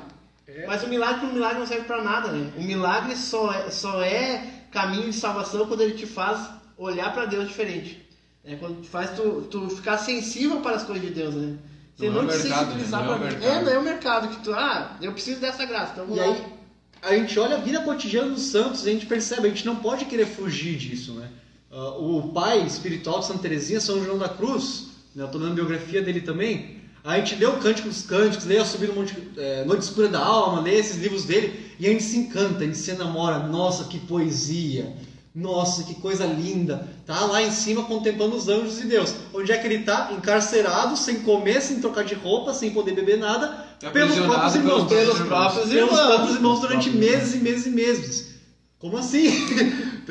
[0.66, 2.52] Mas o milagre por milagre não serve para nada, né?
[2.56, 7.26] O milagre só é, só é caminho de salvação quando ele te faz olhar para
[7.26, 8.06] Deus diferente.
[8.44, 11.58] É quando faz tu, tu ficar sensível para as coisas de Deus, né?
[11.96, 13.06] Você Não não, é o te mercado, sensibilizar né?
[13.06, 13.46] Não é o pra-.
[13.46, 16.18] É, não é o mercado que tu, ah, eu preciso dessa graça, então E vamos
[16.18, 16.24] lá.
[16.24, 16.57] aí,
[17.02, 19.76] a gente olha a vida cotidiana dos santos e a gente percebe, a gente não
[19.76, 21.28] pode querer fugir disso, né?
[21.70, 25.22] Ah, o pai espiritual de Santa Teresinha, São João da Cruz, né?
[25.22, 28.64] eu estou dando biografia dele também, a gente lê o Cântico dos Cânticos, lê a
[28.64, 32.02] Subir no Monte, é, Noite Escura da Alma, lê esses livros dele e a gente
[32.02, 34.92] se encanta, a gente se enamora, nossa, que poesia,
[35.38, 39.14] nossa, que coisa linda, tá lá em cima contemplando os anjos de Deus.
[39.32, 40.10] Onde é que ele tá?
[40.12, 43.46] Encarcerado, sem comer, sem trocar de roupa, sem poder beber nada,
[43.92, 44.88] pelos próprios irmãos.
[44.88, 46.06] pelos próprios Pelos irmãos.
[46.06, 48.28] próprios irmãos durante meses e meses e meses.
[48.80, 49.28] Como assim?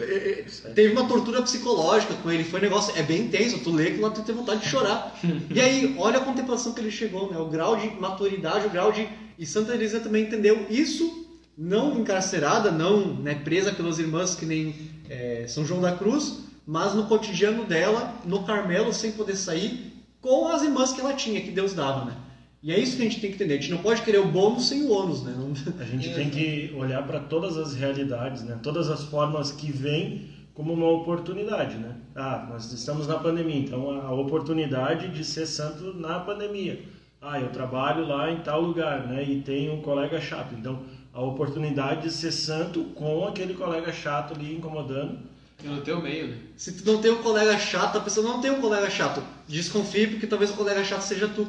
[0.74, 4.00] Teve uma tortura psicológica com ele, foi um negócio, é bem intenso, tu lê que
[4.00, 5.14] lá tu tem vontade de chorar.
[5.54, 7.38] E aí, olha a contemplação que ele chegou, né?
[7.38, 9.08] O grau de maturidade, o grau de...
[9.38, 14.76] E Santa Teresa também entendeu isso, não encarcerada, não né, presa pelas irmãs que nem
[15.10, 20.48] é, São João da Cruz, mas no cotidiano dela, no Carmelo, sem poder sair, com
[20.48, 22.16] as irmãs que ela tinha, que Deus dava, né?
[22.62, 23.54] E é isso que a gente tem que entender.
[23.54, 25.34] A gente não pode querer o bônus sem o ônus, né?
[25.38, 28.58] Não- A gente tem que olhar para todas as realidades, né?
[28.62, 31.96] Todas as formas que vêm como uma oportunidade, né?
[32.16, 36.80] Ah, nós estamos na pandemia, então a oportunidade de ser santo na pandemia.
[37.22, 39.24] Ah, eu trabalho lá em tal lugar, né?
[39.24, 40.54] E tenho um colega chato.
[40.56, 40.80] Então,
[41.18, 45.18] a oportunidade de ser santo com aquele colega chato ali incomodando.
[45.64, 46.38] No teu meio, né?
[46.56, 49.24] Se tu não tem um colega chato, a pessoa não tem um colega chato.
[49.48, 51.48] Desconfie, porque talvez o colega chato seja tu.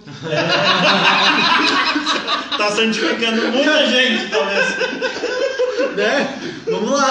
[2.57, 4.76] Tá santificando muita gente, talvez.
[5.94, 6.38] né?
[6.64, 7.11] Vamos lá.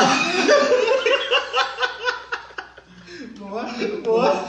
[3.38, 3.63] Boa,
[4.04, 4.48] boa.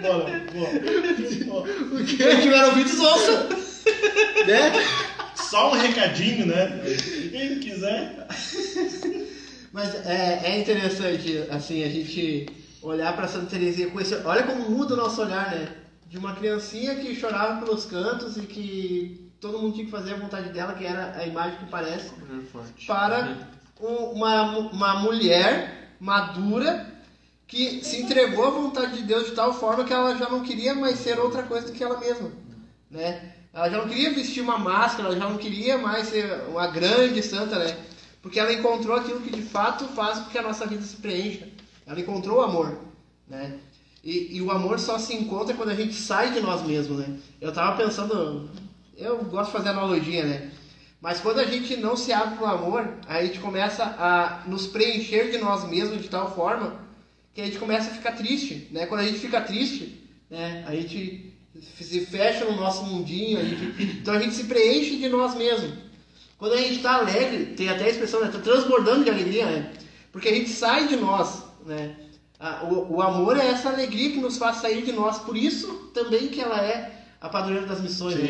[0.00, 1.64] Bora, boa.
[2.06, 3.48] Quem tiver ouvidos, ouça.
[4.46, 4.72] Né?
[5.50, 6.80] Só um recadinho, né?
[7.30, 8.26] Quem quiser.
[9.72, 12.46] Mas é, é interessante, assim, a gente
[12.82, 14.14] olhar para Santa Teresinha com esse...
[14.24, 15.68] Olha como muda o nosso olhar, né?
[16.08, 20.16] De uma criancinha que chorava pelos cantos e que todo mundo tinha que fazer a
[20.16, 22.10] vontade dela, que era a imagem que parece,
[22.50, 22.86] forte.
[22.86, 23.36] para
[23.80, 26.86] um- uma, uma mulher madura
[27.46, 30.74] que se entregou à vontade de Deus de tal forma que ela já não queria
[30.74, 32.30] mais ser outra coisa do que ela mesma,
[32.90, 33.34] né?
[33.52, 37.22] Ela já não queria vestir uma máscara, ela já não queria mais ser uma grande
[37.22, 37.76] santa, né?
[38.20, 41.48] Porque ela encontrou aquilo que de fato faz com que a nossa vida se preencha.
[41.86, 42.78] Ela encontrou o amor,
[43.26, 43.58] né?
[44.04, 47.18] E, e o amor só se encontra quando a gente sai de nós mesmos, né?
[47.40, 48.48] Eu tava pensando,
[48.96, 50.50] eu gosto de fazer analogia, né?
[51.00, 54.66] Mas quando a gente não se abre para o amor, a gente começa a nos
[54.66, 56.80] preencher de nós mesmos de tal forma
[57.32, 58.86] que a gente começa a ficar triste, né?
[58.86, 60.64] Quando a gente fica triste, né?
[60.66, 61.27] A gente
[61.80, 65.72] se fecha no nosso mundinho, a gente- então a gente se preenche de nós mesmos.
[66.38, 68.28] Quando a gente está alegre, tem até a expressão, né?
[68.32, 69.72] Tá transbordando de alegria, né?
[70.12, 71.96] Porque a gente sai de nós, né?
[72.70, 75.18] O, o amor é essa alegria que nos faz sair de nós.
[75.18, 78.14] Por isso também que ela é a padroeira das missões.
[78.14, 78.22] né?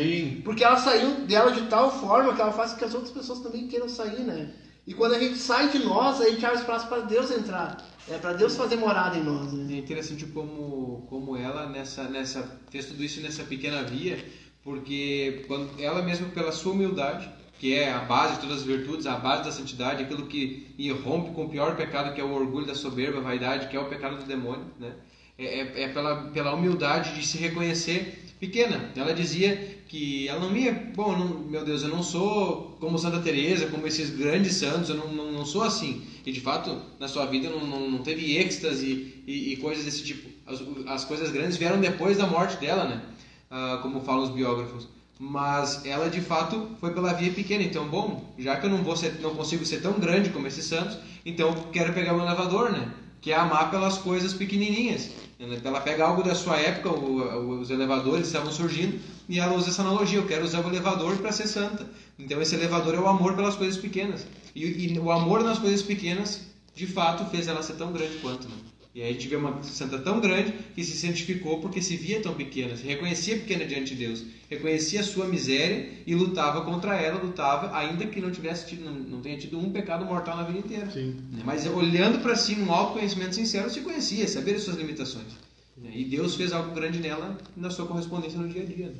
[0.43, 3.39] Porque ela saiu dela de tal forma que ela faz com que as outras pessoas
[3.41, 4.49] também queiram sair, né?
[4.87, 7.77] E quando a gente sai de nós, a gente abre espaço para Deus entrar.
[8.07, 9.75] É para Deus fazer morada em nós, né?
[9.75, 14.17] É interessante como, como ela nessa, nessa, fez tudo isso nessa pequena via,
[14.63, 19.05] porque quando ela mesma, pela sua humildade, que é a base de todas as virtudes,
[19.05, 22.65] a base da santidade, aquilo que irrompe com o pior pecado, que é o orgulho
[22.65, 24.93] da soberba, a vaidade, que é o pecado do demônio, né?
[25.37, 28.91] É, é, é pela, pela humildade de se reconhecer pequena.
[28.95, 32.97] Ela dizia que ela não ia, bom, eu não- meu Deus, eu não sou como
[32.99, 36.03] Santa Teresa, como esses grandes santos, eu não, não, não sou assim.
[36.23, 40.03] E de fato, na sua vida não, não, não teve êxtase e, e coisas desse
[40.03, 40.29] tipo.
[40.45, 43.01] As, as coisas grandes vieram depois da morte dela, né?
[43.49, 44.87] Ah, como falam os biógrafos.
[45.19, 47.63] Mas ela de fato foi pela via pequena.
[47.63, 50.65] Então, bom, já que eu não vou ser, não consigo ser tão grande como esses
[50.65, 52.87] santos, então quero pegar o elevador, né?
[53.19, 55.09] Que é amar pelas coisas pequenininhas.
[55.63, 60.17] Ela pega algo da sua época, os elevadores estavam surgindo, e ela usa essa analogia:
[60.17, 61.87] eu quero usar o elevador para ser santa.
[62.17, 64.25] Então, esse elevador é o amor pelas coisas pequenas.
[64.55, 66.41] E, e o amor nas coisas pequenas,
[66.73, 68.49] de fato, fez ela ser tão grande quanto.
[68.49, 68.55] Né?
[68.93, 72.21] E aí a gente vê uma santa tão grande que se santificou porque se via
[72.21, 76.95] tão pequena, se reconhecia pequena diante de Deus, reconhecia a sua miséria e lutava contra
[76.95, 80.43] ela, lutava, ainda que não tivesse tido, não, não tenha tido um pecado mortal na
[80.43, 80.89] vida inteira.
[80.89, 81.15] Sim.
[81.31, 81.43] Né?
[81.45, 85.33] Mas olhando para si, num autoconhecimento sincero, se conhecia, sabia as suas limitações.
[85.77, 85.91] Né?
[85.93, 88.93] E Deus fez algo grande nela na sua correspondência no dia a dia.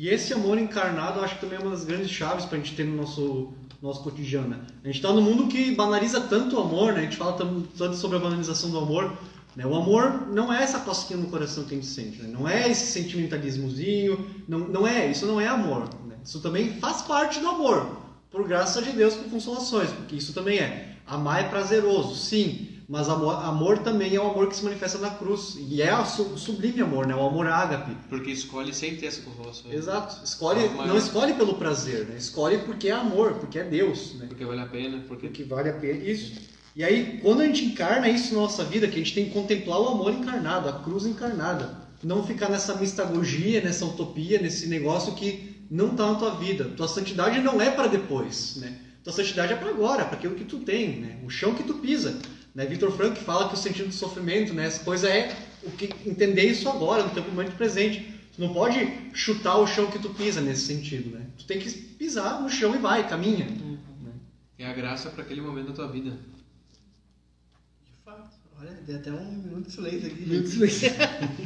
[0.00, 2.58] E esse amor encarnado, eu acho que também é uma das grandes chaves para a
[2.58, 4.48] gente ter no nosso, nosso cotidiano.
[4.48, 4.60] né?
[4.82, 7.00] A gente está num mundo que banaliza tanto o amor, né?
[7.00, 9.12] a gente fala tanto sobre a banalização do amor.
[9.54, 9.66] Né?
[9.66, 12.30] O amor não é essa cosquinha no coração que a gente sente, né?
[12.32, 15.80] não é esse sentimentalismozinho, não, não é, isso não é amor.
[16.06, 16.16] né?
[16.24, 20.60] Isso também faz parte do amor, por graça de Deus, por consolações, porque isso também
[20.60, 20.96] é.
[21.06, 25.10] Amar é prazeroso, sim, mas amor, amor também é o amor que se manifesta na
[25.10, 27.14] cruz, e é o su- sublime amor, né?
[27.14, 27.96] o amor ágape.
[28.08, 29.72] Porque escolhe sem ter essa consolação.
[29.72, 30.24] Exato.
[30.24, 32.16] Escolhe, Ah, mas- não escolhe pelo prazer, né?
[32.18, 34.26] Escolhe porque é amor, porque é Deus, né?
[34.26, 36.32] Porque vale a pena, porque Porque vale a pena isso.
[36.74, 39.30] E aí, quando a gente encarna isso na nossa vida, que a gente tem que
[39.32, 45.14] contemplar o amor encarnado, a cruz encarnada, não ficar nessa mistagogia, nessa utopia, nesse negócio
[45.14, 46.64] que não está na tua vida.
[46.76, 48.72] Tua santidade não é para depois, né?
[49.04, 51.18] Tua santidade é para agora, para aquilo que tu tem, né?
[51.24, 52.18] O chão que tu pisa.
[52.54, 52.66] Né?
[52.66, 54.66] Victor Frank fala que o sentido do sofrimento, né?
[54.66, 58.14] Essa coisa é o que entender isso agora, no tempo momento presente.
[58.34, 61.26] Tu não pode chutar o chão que tu pisa nesse sentido, né?
[61.38, 63.46] Tu tem que pisar no chão e vai, caminha.
[63.46, 64.12] né?
[64.58, 66.10] é a graça para aquele momento da tua vida.
[66.10, 68.30] De fato.
[68.58, 70.20] Olha, deu até um minuto de silêncio aqui.
[70.20, 70.90] Minuto de silêncio.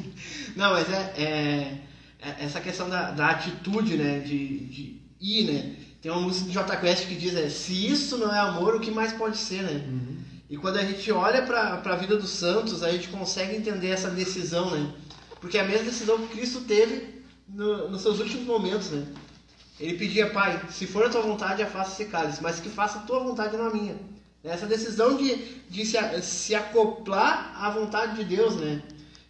[0.56, 1.78] Não, mas é, é-
[2.20, 4.18] é- essa questão da, da atitude, né?
[4.20, 5.76] De, de ir, né?
[6.02, 8.80] Tem uma música do J Quest que diz, é, se isso não é amor, o
[8.80, 9.84] que mais pode ser, né?
[10.48, 14.10] E quando a gente olha para a vida dos santos, a gente consegue entender essa
[14.10, 14.92] decisão, né?
[15.40, 19.06] Porque é a mesma decisão que Cristo teve no- nos seus últimos momentos, né?
[19.80, 23.02] Ele pedia, Pai, se for a tua vontade, afasta esse cálice, mas que faça a
[23.02, 23.96] tua vontade, não a minha.
[24.44, 25.36] Essa decisão de,
[25.70, 28.82] de se, se acoplar à vontade de Deus, né?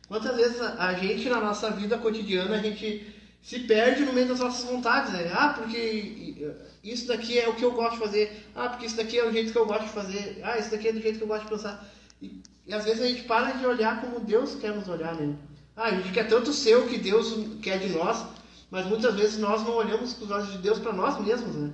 [0.08, 3.13] Quantas vezes a gente, na nossa vida cotidiana, a gente
[3.44, 5.30] se perde no meio das nossas vontades, né?
[5.34, 6.46] Ah, porque
[6.82, 8.46] isso daqui é o que eu gosto de fazer.
[8.54, 10.40] Ah, porque isso daqui é o jeito que eu gosto de fazer.
[10.42, 11.86] Ah, isso daqui é do jeito que eu gosto de pensar.
[12.22, 15.36] E, e às vezes a gente para de olhar como Deus quer nos olhar, né?
[15.76, 18.24] Ah, a gente quer tanto ser o que Deus quer de nós,
[18.70, 21.70] mas muitas vezes nós não olhamos com os olhos de Deus para nós mesmos, né?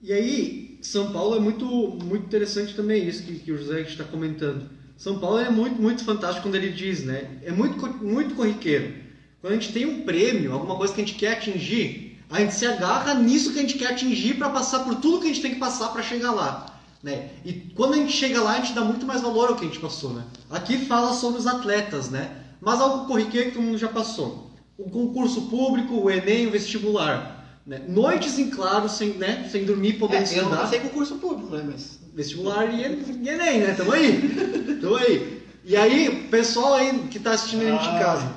[0.00, 4.04] E aí, São Paulo é muito, muito interessante também, isso que, que o José está
[4.04, 4.70] comentando.
[4.96, 7.40] São Paulo é muito, muito fantástico quando ele diz, né?
[7.42, 9.09] É muito, muito corriqueiro.
[9.40, 12.54] Quando a gente tem um prêmio, alguma coisa que a gente quer atingir, a gente
[12.54, 15.40] se agarra nisso que a gente quer atingir para passar por tudo que a gente
[15.40, 16.66] tem que passar para chegar lá.
[17.02, 17.30] Né?
[17.44, 19.68] E quando a gente chega lá, a gente dá muito mais valor ao que a
[19.68, 20.10] gente passou.
[20.10, 20.22] Né?
[20.50, 22.36] Aqui fala sobre os atletas, né?
[22.60, 24.50] mas algo corriqueiro que todo mundo já passou.
[24.76, 27.60] O concurso público, o Enem, o vestibular.
[27.66, 27.82] Né?
[27.88, 29.48] Noites em claro, sem, né?
[29.50, 31.64] sem dormir, podendo É, eu não estudar passei concurso público, né?
[31.66, 33.74] Mas vestibular e Enem, né?
[33.74, 34.78] Tamo aí.
[34.80, 35.42] Tamo aí.
[35.64, 38.32] E aí, pessoal aí que tá assistindo a gente em casa,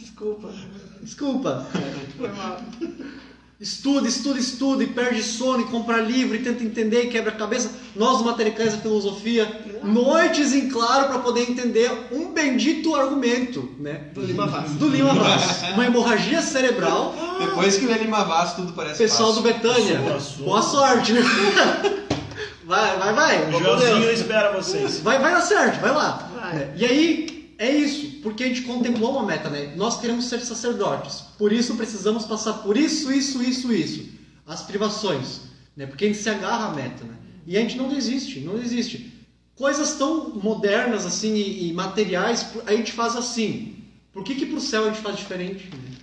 [0.00, 0.48] desculpa.
[1.02, 1.66] desculpa.
[2.16, 2.60] Foi mal.
[3.60, 7.34] Estuda, estuda, estuda e perde sono e compra livro e tenta entender e quebra a
[7.34, 7.70] cabeça.
[7.94, 14.04] Nós, do Matericais da Filosofia, noites em claro para poder entender um bendito argumento, né?
[14.14, 14.70] Do Lima Vaz.
[14.72, 15.62] Do Lima Vaz.
[15.74, 17.14] Uma hemorragia cerebral.
[17.38, 19.60] Depois que lê Lima Vaz, tudo parece Pessoal do fácil.
[19.60, 20.42] Betânia, Boa sorte.
[20.42, 21.20] boa sorte, né?
[22.64, 23.48] Vai, vai, vai.
[23.50, 23.58] O.
[23.58, 25.00] Joãozinho espera vocês.
[25.00, 26.30] Vai, vai dar certo, vai lá.
[26.34, 26.72] Vai.
[26.76, 29.72] E aí, é isso, porque a gente contemplou uma meta, né?
[29.76, 34.08] Nós queremos ser sacerdotes, por isso precisamos passar por isso, isso, isso, isso.
[34.46, 35.42] As privações,
[35.76, 35.86] né?
[35.86, 37.14] Porque a gente se agarra à meta, né?
[37.46, 39.12] E a gente não desiste, não desiste.
[39.54, 43.76] Coisas tão modernas assim e, e materiais, a gente faz assim.
[44.12, 45.68] Por que que pro céu a gente faz diferente?
[45.72, 45.96] né?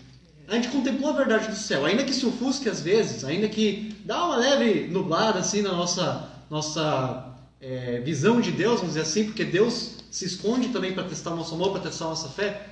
[0.47, 3.95] A gente contemplou a verdade do céu, ainda que se ofusque às vezes, ainda que
[4.05, 9.25] dá uma leve nublada assim na nossa nossa é, visão de Deus, vamos dizer assim,
[9.25, 12.67] porque Deus se esconde também para testar o nosso amor, para testar a nossa fé.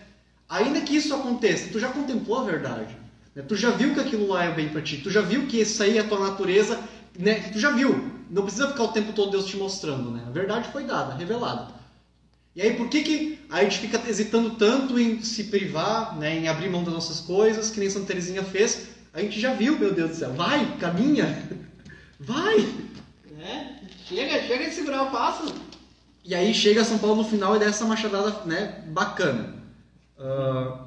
[0.47, 2.95] Ainda que isso aconteça, tu já contemplou a verdade.
[3.35, 3.43] né?
[3.47, 4.97] Tu já viu que aquilo lá é bem para ti.
[4.97, 6.79] Tu já viu que isso aí é a tua natureza.
[7.17, 7.49] Né?
[7.51, 8.11] Tu já viu.
[8.29, 10.11] Não precisa ficar o tempo todo Deus te mostrando.
[10.11, 10.23] Né?
[10.27, 11.73] A verdade foi dada, revelada.
[12.55, 16.47] E aí, por que, que a gente fica hesitando tanto em se privar, né, em
[16.47, 18.87] abrir mão das nossas coisas, que nem Santa Teresinha fez?
[19.13, 20.33] A gente já viu, meu Deus do céu.
[20.33, 21.49] Vai, caminha.
[22.17, 22.59] Vai.
[23.41, 23.75] É,
[24.07, 25.53] chega, chega de segurar o passo.
[26.25, 29.53] E aí chega São Paulo no final e dá essa machadada né, bacana.
[30.19, 30.85] Ah,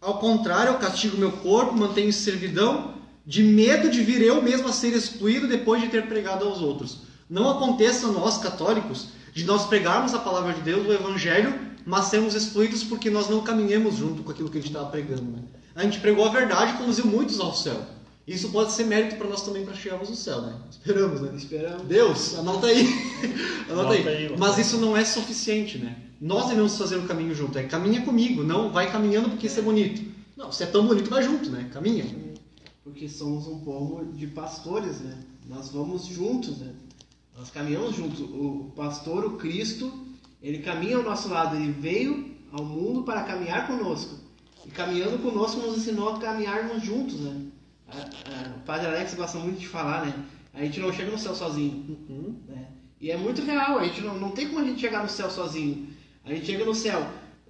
[0.00, 4.72] ao contrário, eu castigo meu corpo, mantenho servidão, de medo de vir eu mesmo a
[4.72, 7.02] ser excluído depois de ter pregado aos outros.
[7.28, 11.54] Não aconteça nós, católicos, de nós pregarmos a palavra de Deus, o Evangelho,
[11.86, 15.22] mas sermos excluídos porque nós não caminhamos junto com aquilo que a gente estava pregando.
[15.22, 15.42] Né?
[15.76, 17.80] A gente pregou a verdade e conduziu muitos ao céu.
[18.32, 20.56] Isso pode ser mérito para nós também para chegarmos ao céu, né?
[20.70, 21.32] Esperamos, né?
[21.36, 21.82] Esperamos.
[21.82, 22.86] Deus, anota aí.
[23.68, 24.00] anota aí.
[24.00, 26.10] Anota aí, Mas anota isso não é suficiente, né?
[26.20, 27.56] nós devemos fazer o caminho junto.
[27.56, 30.02] É caminha comigo, não vai caminhando porque isso é bonito.
[30.36, 31.70] Não, se é tão bonito, vai junto, né?
[31.72, 32.04] Caminha.
[32.84, 35.18] Porque somos um povo de pastores, né?
[35.48, 36.74] Nós vamos juntos, né?
[37.36, 38.20] Nós caminhamos juntos.
[38.20, 39.90] O pastor, o Cristo,
[40.42, 41.56] ele caminha ao nosso lado.
[41.56, 44.16] Ele veio ao mundo para caminhar conosco.
[44.66, 47.49] E caminhando conosco nos ensinou a caminharmos juntos, né?
[47.90, 50.14] A- a- O Padre Alex gosta muito de falar, né?
[50.54, 51.98] A gente não chega no céu sozinho.
[52.48, 52.68] né?
[53.00, 55.30] E é muito real, a gente não, não tem como a gente chegar no céu
[55.30, 55.88] sozinho.
[56.24, 57.06] A gente chega no céu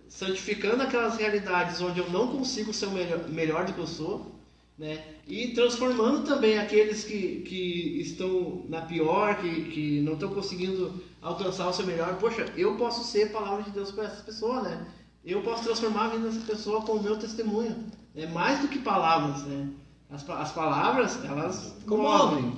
[0.08, 4.34] santificando aquelas realidades onde eu não consigo ser o melhor, melhor do que eu sou,
[4.78, 5.02] né?
[5.26, 11.68] E transformando também aqueles que, que estão na pior, que, que não estão conseguindo alcançar
[11.68, 12.16] o seu melhor.
[12.18, 14.86] Poxa, eu posso ser palavra de Deus para essa pessoa, né?
[15.24, 17.76] Eu posso transformar a vida dessa pessoa com o meu testemunho.
[18.16, 19.68] É mais do que palavras, né?
[20.12, 22.42] As, as palavras, elas Comovem.
[22.42, 22.56] movem.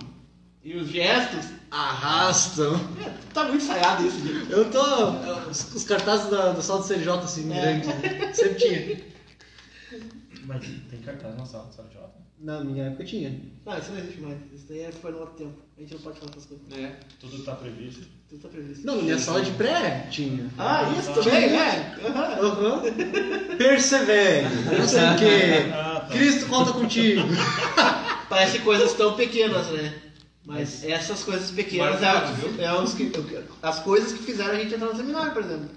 [0.65, 2.79] E os gestos, Arrastam.
[3.35, 4.51] tá muito ensaiado isso, gente.
[4.51, 4.81] Eu tô.
[5.51, 7.61] Os, os cartazes da, do saldo CLJ assim, É.
[7.81, 7.87] grande.
[7.89, 8.33] né?
[8.33, 9.13] Sempre tinha.
[10.47, 12.13] Mas tem cartaz na sala, sabe, Jota?
[12.43, 13.41] Na minha época tinha.
[13.65, 14.37] Não, isso não existe mais.
[14.53, 15.55] Isso daí é- foi no outro tempo.
[15.79, 16.67] A gente não pode falar essas coisas.
[16.77, 16.97] É.
[17.21, 18.05] Tudo tá previsto.
[18.29, 18.85] Tudo tá previsto.
[18.85, 20.51] Não, minha sala de pré tinha.
[20.59, 21.97] Ah, isso também, né?
[22.05, 22.49] Aham.
[22.49, 22.83] Aham.
[23.57, 24.47] Persevere.
[24.77, 25.71] Não sei o quê.
[25.73, 26.15] Ah, tá.
[26.15, 27.23] Cristo conta contigo.
[28.29, 29.95] Parece coisas tão pequenas, né?
[30.45, 33.13] Mas essas coisas pequenas é, é os que,
[33.63, 35.69] as coisas que fizeram a gente entrar no seminário, por exemplo.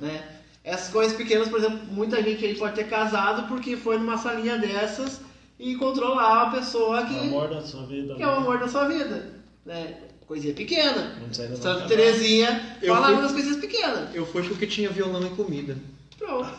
[0.00, 0.24] Né?
[0.64, 4.58] Essas coisas pequenas, por exemplo, muita gente aí pode ter casado porque foi numa salinha
[4.58, 5.20] dessas
[5.58, 8.14] e encontrou lá uma pessoa O que, amor da sua vida.
[8.14, 9.34] que é o amor da sua vida.
[9.66, 9.94] Né?
[10.26, 11.14] Coisinha pequena.
[11.32, 11.86] Santa.
[11.88, 14.14] Terezinha Eu falava fui- das coisas pequenas.
[14.14, 15.76] Eu fui porque tinha violão e comida.
[16.18, 16.50] Pronto.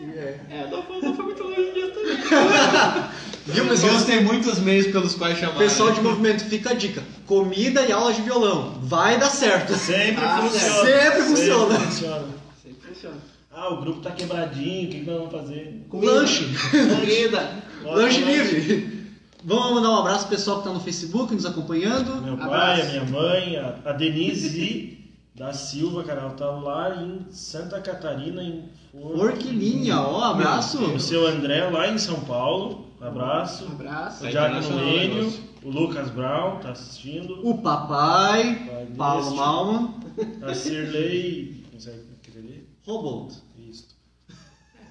[0.00, 0.38] É.
[0.50, 2.16] É, não foi, não foi muito longe disso também.
[3.46, 4.04] Viu, Deus pessoal?
[4.04, 5.58] tem muitos meios pelos quais chamar.
[5.58, 5.94] Pessoal né?
[5.96, 7.02] de movimento, fica a dica.
[7.26, 8.78] Comida e aula de violão.
[8.82, 9.74] Vai dar certo.
[9.74, 10.84] Sempre Ah, funciona.
[10.84, 11.80] sempre funciona.
[11.80, 12.28] funciona.
[12.62, 13.16] Sempre funciona.
[13.60, 15.84] Ah, o grupo tá quebradinho, o que, que nós vamos fazer?
[15.92, 16.44] Lanche.
[16.70, 17.50] Comida.
[17.84, 18.98] Lanche livre.
[19.42, 22.22] Vamos mandar um abraço pro pessoal que tá no Facebook nos acompanhando.
[22.22, 22.46] Meu pai,
[22.80, 22.82] Abraço.
[22.82, 24.96] a minha mãe, a, a Denise
[25.34, 30.78] da Silva, cara, ela tá lá em Santa Catarina, em For- Orquilinha, ó, abraço.
[30.84, 33.64] O seu André lá em São Paulo, abraço.
[33.64, 34.24] Um abraço.
[34.24, 35.32] O Diácono internacional
[35.64, 37.40] o Lucas Brown tá assistindo.
[37.42, 39.94] O papai, Pai Paulo Malman,
[40.42, 41.64] A Cirlei.
[41.72, 42.06] Não sei.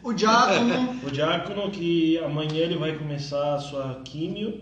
[0.08, 4.62] O Diácono, O diácono que amanhã ele vai começar a sua químio.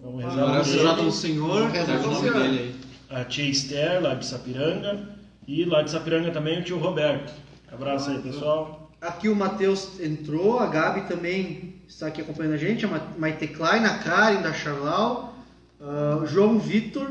[0.00, 1.10] Vamos rezar vamos rezar pelo.
[1.10, 1.70] Senhor.
[1.70, 2.34] Rezar o nome Senhor.
[2.34, 2.74] dele
[3.10, 3.20] aí.
[3.20, 5.08] A tia Esther, lá de Sapiranga.
[5.48, 7.32] E lá de Sapiranga também o tio Roberto.
[7.72, 8.90] Abraço aí, pessoal.
[9.00, 13.48] Aqui o Matheus entrou, a Gabi também está aqui acompanhando a gente, a Ma- Maite
[13.48, 15.34] Klein, a Karen da Charlau,
[15.80, 17.10] ah, o João Vitor,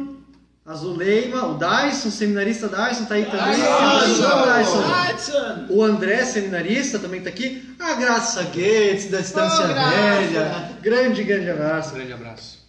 [0.65, 3.55] a Zuleima, o Dyson, seminarista Dyson tá aí também.
[3.55, 4.83] Dyson!
[5.11, 5.65] Dyson!
[5.69, 7.75] O André, seminarista, também tá aqui.
[7.79, 9.91] A Graça Gates, da Estância Ô, Graça!
[9.91, 10.69] Velha.
[10.81, 11.93] Grande, grande abraço.
[11.93, 12.59] Grande abraço.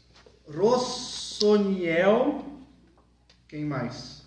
[0.53, 2.45] Rossoniel.
[3.49, 4.23] Quem mais?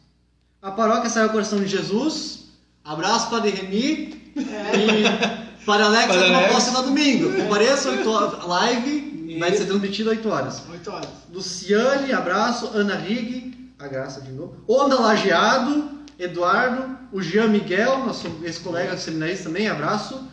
[0.61, 2.45] A paróquia saiu o coração de Jesus.
[2.85, 4.31] Abraço para Remy.
[4.37, 6.51] E para Alex, Padre na Alex.
[6.51, 7.33] próxima domingo.
[7.33, 8.45] Compareça 8 horas.
[8.45, 10.63] Live vai ser transmitida 8 horas.
[10.71, 11.09] 8 horas.
[11.33, 12.67] Luciane, abraço.
[12.73, 14.63] Ana Rig, a graça de novo.
[14.67, 20.27] Onda Lajeado, Eduardo, o Jean Miguel, nosso ex-colega seminarista também, abraço.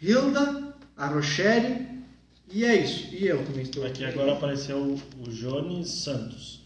[0.00, 1.86] Hilda, a Rochelle.
[2.50, 3.08] E é isso.
[3.12, 6.62] E eu também estou Aqui agora apareceu o Jones Santos.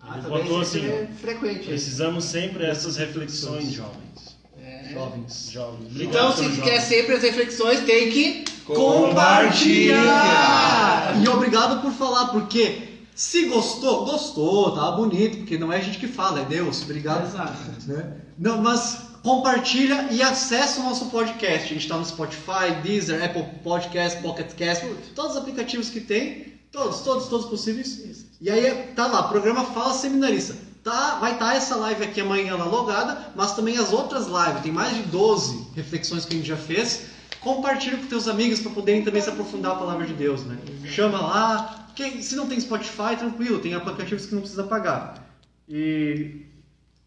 [0.00, 1.66] Ah, Ele também botou assim, é frequente.
[1.66, 4.36] Precisamos sempre dessas reflexões, jovens.
[4.60, 4.90] É.
[4.92, 5.50] Jovens.
[5.50, 5.90] Jovens.
[5.90, 11.20] Obrigado Então, se quer sempre as reflexões, tem que Compartilhar!
[11.20, 15.98] E obrigado por falar, porque se gostou, gostou, tá bonito, porque não é a gente
[15.98, 16.82] que fala, é Deus.
[16.82, 17.26] Obrigado.
[17.26, 17.56] Exato.
[17.86, 18.16] né?
[18.38, 21.66] Não, mas compartilha e acessa o nosso podcast.
[21.66, 26.54] A gente está no Spotify, Deezer, Apple Podcast, Pocket Cast, todos os aplicativos que tem,
[26.72, 28.26] todos, todos, todos possíveis.
[28.40, 30.56] E aí tá lá, programa Fala Seminarista.
[30.82, 34.72] Tá, vai estar essa live aqui amanhã lá logada, mas também as outras lives, tem
[34.72, 37.02] mais de 12 reflexões que a gente já fez.
[37.42, 40.58] Compartilha com teus amigos para poderem também se aprofundar a palavra de Deus, né?
[40.86, 41.88] Chama lá.
[41.94, 45.28] Quem, se não tem Spotify, tranquilo, tem aplicativos que não precisa pagar.
[45.68, 46.46] E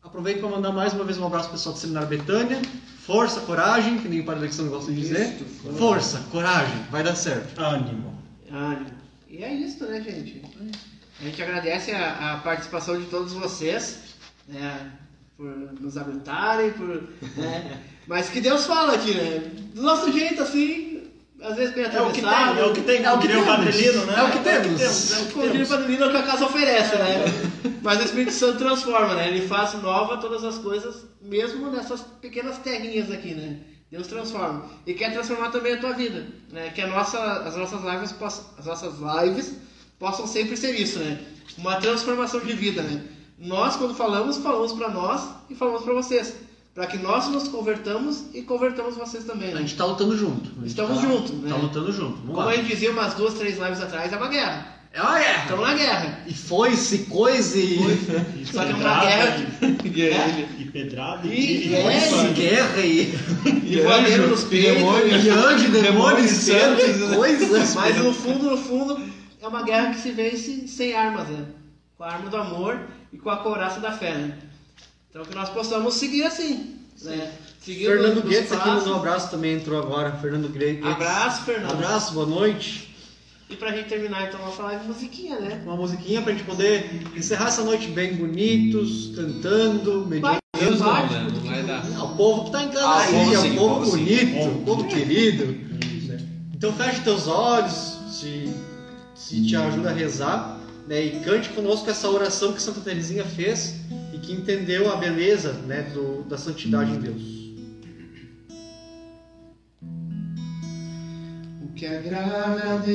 [0.06, 2.62] Aproveito para mandar mais uma vez um abraço pro pessoal do Seminário Betânia.
[3.00, 5.36] Força, coragem, que nem o Padre Alexandre gosta de dizer.
[5.42, 5.74] Isso.
[5.78, 7.60] Força, coragem, vai dar certo.
[7.60, 8.14] Ânimo.
[8.52, 8.92] Ânimo.
[9.28, 10.44] E é isso, né, gente?
[11.20, 14.16] A gente agradece a, a participação de todos vocês,
[14.48, 14.92] né?
[15.36, 15.48] Por
[15.82, 17.10] nos aguentarem, por.
[17.36, 17.82] Né?
[18.08, 19.52] Mas que Deus fala aqui, né?
[19.74, 21.04] Do nosso jeito, assim,
[21.42, 22.60] às vezes bem É o que tem, atravessado.
[22.60, 23.58] é o que tem, É o que diria o temos.
[23.58, 24.16] Padrelino, né?
[24.18, 24.66] É o que temos.
[24.66, 26.02] É o que temos, é o que o temos.
[26.02, 27.26] É o que a casa oferece, né?
[27.82, 29.28] Mas o Espírito Santo transforma, né?
[29.28, 33.60] Ele faz nova todas as coisas, mesmo nessas pequenas terrinhas aqui, né?
[33.92, 34.66] Deus transforma.
[34.86, 36.70] E quer transformar também a tua vida, né?
[36.74, 39.54] Que a nossa, as nossas lives, possam, as nossas lives
[40.00, 41.20] possam sempre ser isso, né?
[41.58, 43.04] Uma transformação de vida, né?
[43.38, 46.34] Nós, quando falamos, falamos para nós e falamos para vocês.
[46.76, 49.62] Para que nós nos convertamos e convertamos vocês também, A né?
[49.62, 50.52] gente tá lutando junto.
[50.62, 51.50] A Estamos tá- juntos, né?
[51.50, 52.18] Tá lutando junto.
[52.18, 52.52] Vamos Como lá.
[52.52, 54.76] a gente dizia umas duas, três lives atrás, é uma guerra.
[54.92, 55.42] É uma guerra.
[55.44, 56.20] Estamos na guerra.
[56.28, 57.80] E foi-se, coisa e...
[58.42, 59.38] E Só que é uma guerra
[59.86, 62.34] E aí, E pedrada, E- e, e- É.
[62.34, 63.14] guerra e...
[63.64, 64.82] E voadeiro nos peitos.
[65.26, 67.16] E anjo, demônio, santos, né?
[67.16, 67.74] coisas.
[67.76, 69.02] Mas no fundo, no fundo,
[69.42, 71.46] é uma guerra que se vence sem armas, né?
[71.98, 72.80] Com a arma do amor
[73.14, 74.38] e com a couraça da fé, né?
[75.16, 77.32] Então que nós possamos seguir assim, né?
[77.62, 80.12] Fernando Guedes aqui mandou um abraço também, entrou agora.
[80.12, 80.84] Fernando Guedes.
[80.86, 81.72] Abraço, Fernando.
[81.72, 82.94] Abraço, boa noite.
[83.50, 85.62] E pra gente terminar então nossa live, musiquinha, né?
[85.64, 90.38] Uma musiquinha pra gente poder encerrar essa noite bem bonitos, cantando, meditando.
[90.60, 91.28] Deus não, né?
[91.34, 92.04] Não vai dar.
[92.04, 94.36] O povo que tá em casa Ah, aí, o povo é um o povo bonito,
[94.38, 94.50] Povo.
[94.60, 95.46] um povo querido.
[96.10, 96.28] né?
[96.54, 98.54] Então feche teus olhos, se,
[99.16, 101.02] se te ajuda a rezar, né?
[101.06, 103.76] E cante conosco essa oração que Santa Teresinha fez
[104.16, 107.22] e que entendeu a beleza né, do, da santidade em Deus.
[111.62, 112.94] O que agrada a Deus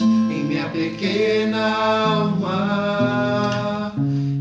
[0.00, 1.60] em minha pequena
[2.06, 2.72] alma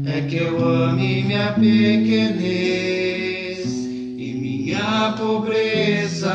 [0.06, 2.46] é que eu ame minha pequenez
[3.76, 6.32] e minha pobreza.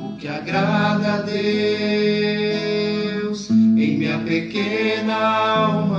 [0.00, 2.40] O que agrada a Deus
[3.50, 5.89] em minha pequena alma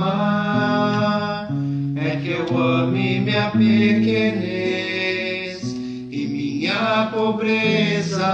[3.62, 5.62] pequenez
[6.10, 8.26] e minha pobreza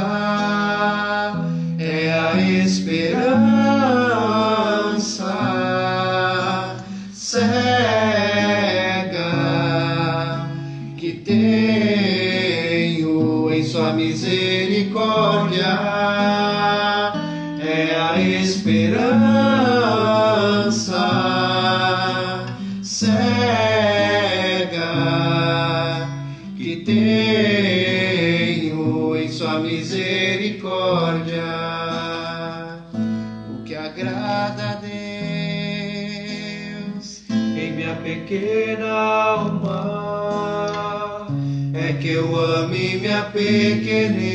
[43.39, 44.27] pequenez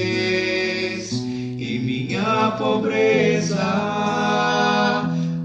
[1.11, 3.57] e minha pobreza.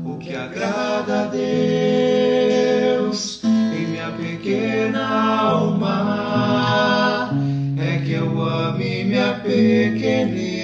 [0.04, 2.20] O que agrada a Deus
[3.44, 7.30] em minha pequena alma
[7.76, 10.54] é que eu ame minha pequenez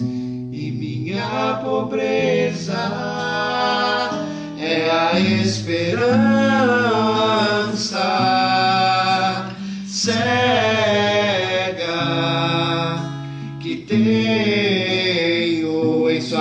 [0.00, 2.72] e minha pobreza.
[4.58, 6.83] É a esperança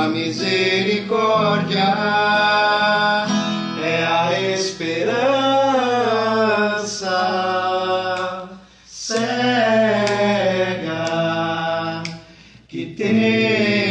[0.04, 1.80] sua misericórdia
[3.82, 5.20] é a esperança
[8.86, 9.64] cega
[12.68, 13.88] que tenho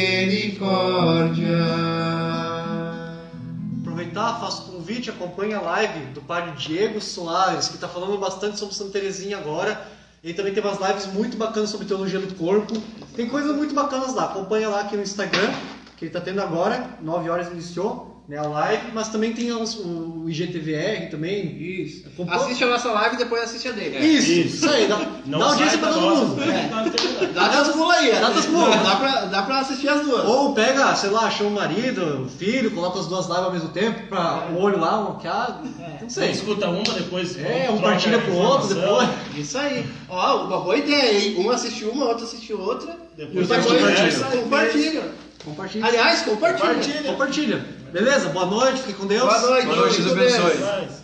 [3.82, 8.74] Aproveitar, faço convite, acompanhe a live do Padre Diego Soares, que está falando bastante sobre
[8.74, 10.01] Santa Teresinha agora.
[10.24, 12.74] Ele também tem umas lives muito bacanas sobre teologia do corpo.
[13.16, 14.26] Tem coisas muito bacanas lá.
[14.26, 15.52] Acompanha lá aqui no Instagram,
[15.98, 19.76] que ele está tendo agora, 9 horas iniciou né, a live, mas também tem os-
[19.76, 21.58] o IGTVR também.
[21.62, 22.08] Isso.
[22.08, 23.98] Acompanha- Assiste a nossa live e depois assiste a dele.
[24.00, 24.56] Isso, Isso.
[24.56, 26.46] isso aí, dá, Não dá audiência sai para da todo nossa, mundo.
[26.46, 26.70] né?
[26.74, 27.34] Atividade.
[27.34, 28.12] Dá teus pulos aí.
[28.14, 28.76] Dá teus pulos.
[28.78, 30.24] Dá pra, dá pra assistir as duas.
[30.26, 33.70] Ou pega, sei lá, chama o marido, o filho, coloca as duas lives ao mesmo
[33.70, 35.62] tempo, pra um olho lá, um ah,
[36.02, 36.32] não Você sei.
[36.32, 39.10] escuta uma, depois É, um partilha pro outro depois.
[39.36, 39.86] Isso aí.
[40.08, 41.36] Ó, uma boa ideia, hein?
[41.38, 42.96] Um assiste uma, outro assiste outra.
[43.18, 44.42] Depois compartilha.
[44.42, 45.04] compartilha.
[45.44, 45.86] Compartilha.
[45.86, 47.04] Aliás, compartilha.
[47.12, 47.81] Compartilha.
[47.92, 48.30] Beleza?
[48.30, 49.22] Boa noite, fique com Deus.
[49.22, 49.66] Boa noite.
[49.66, 51.01] Boa noite, Deus abençoe.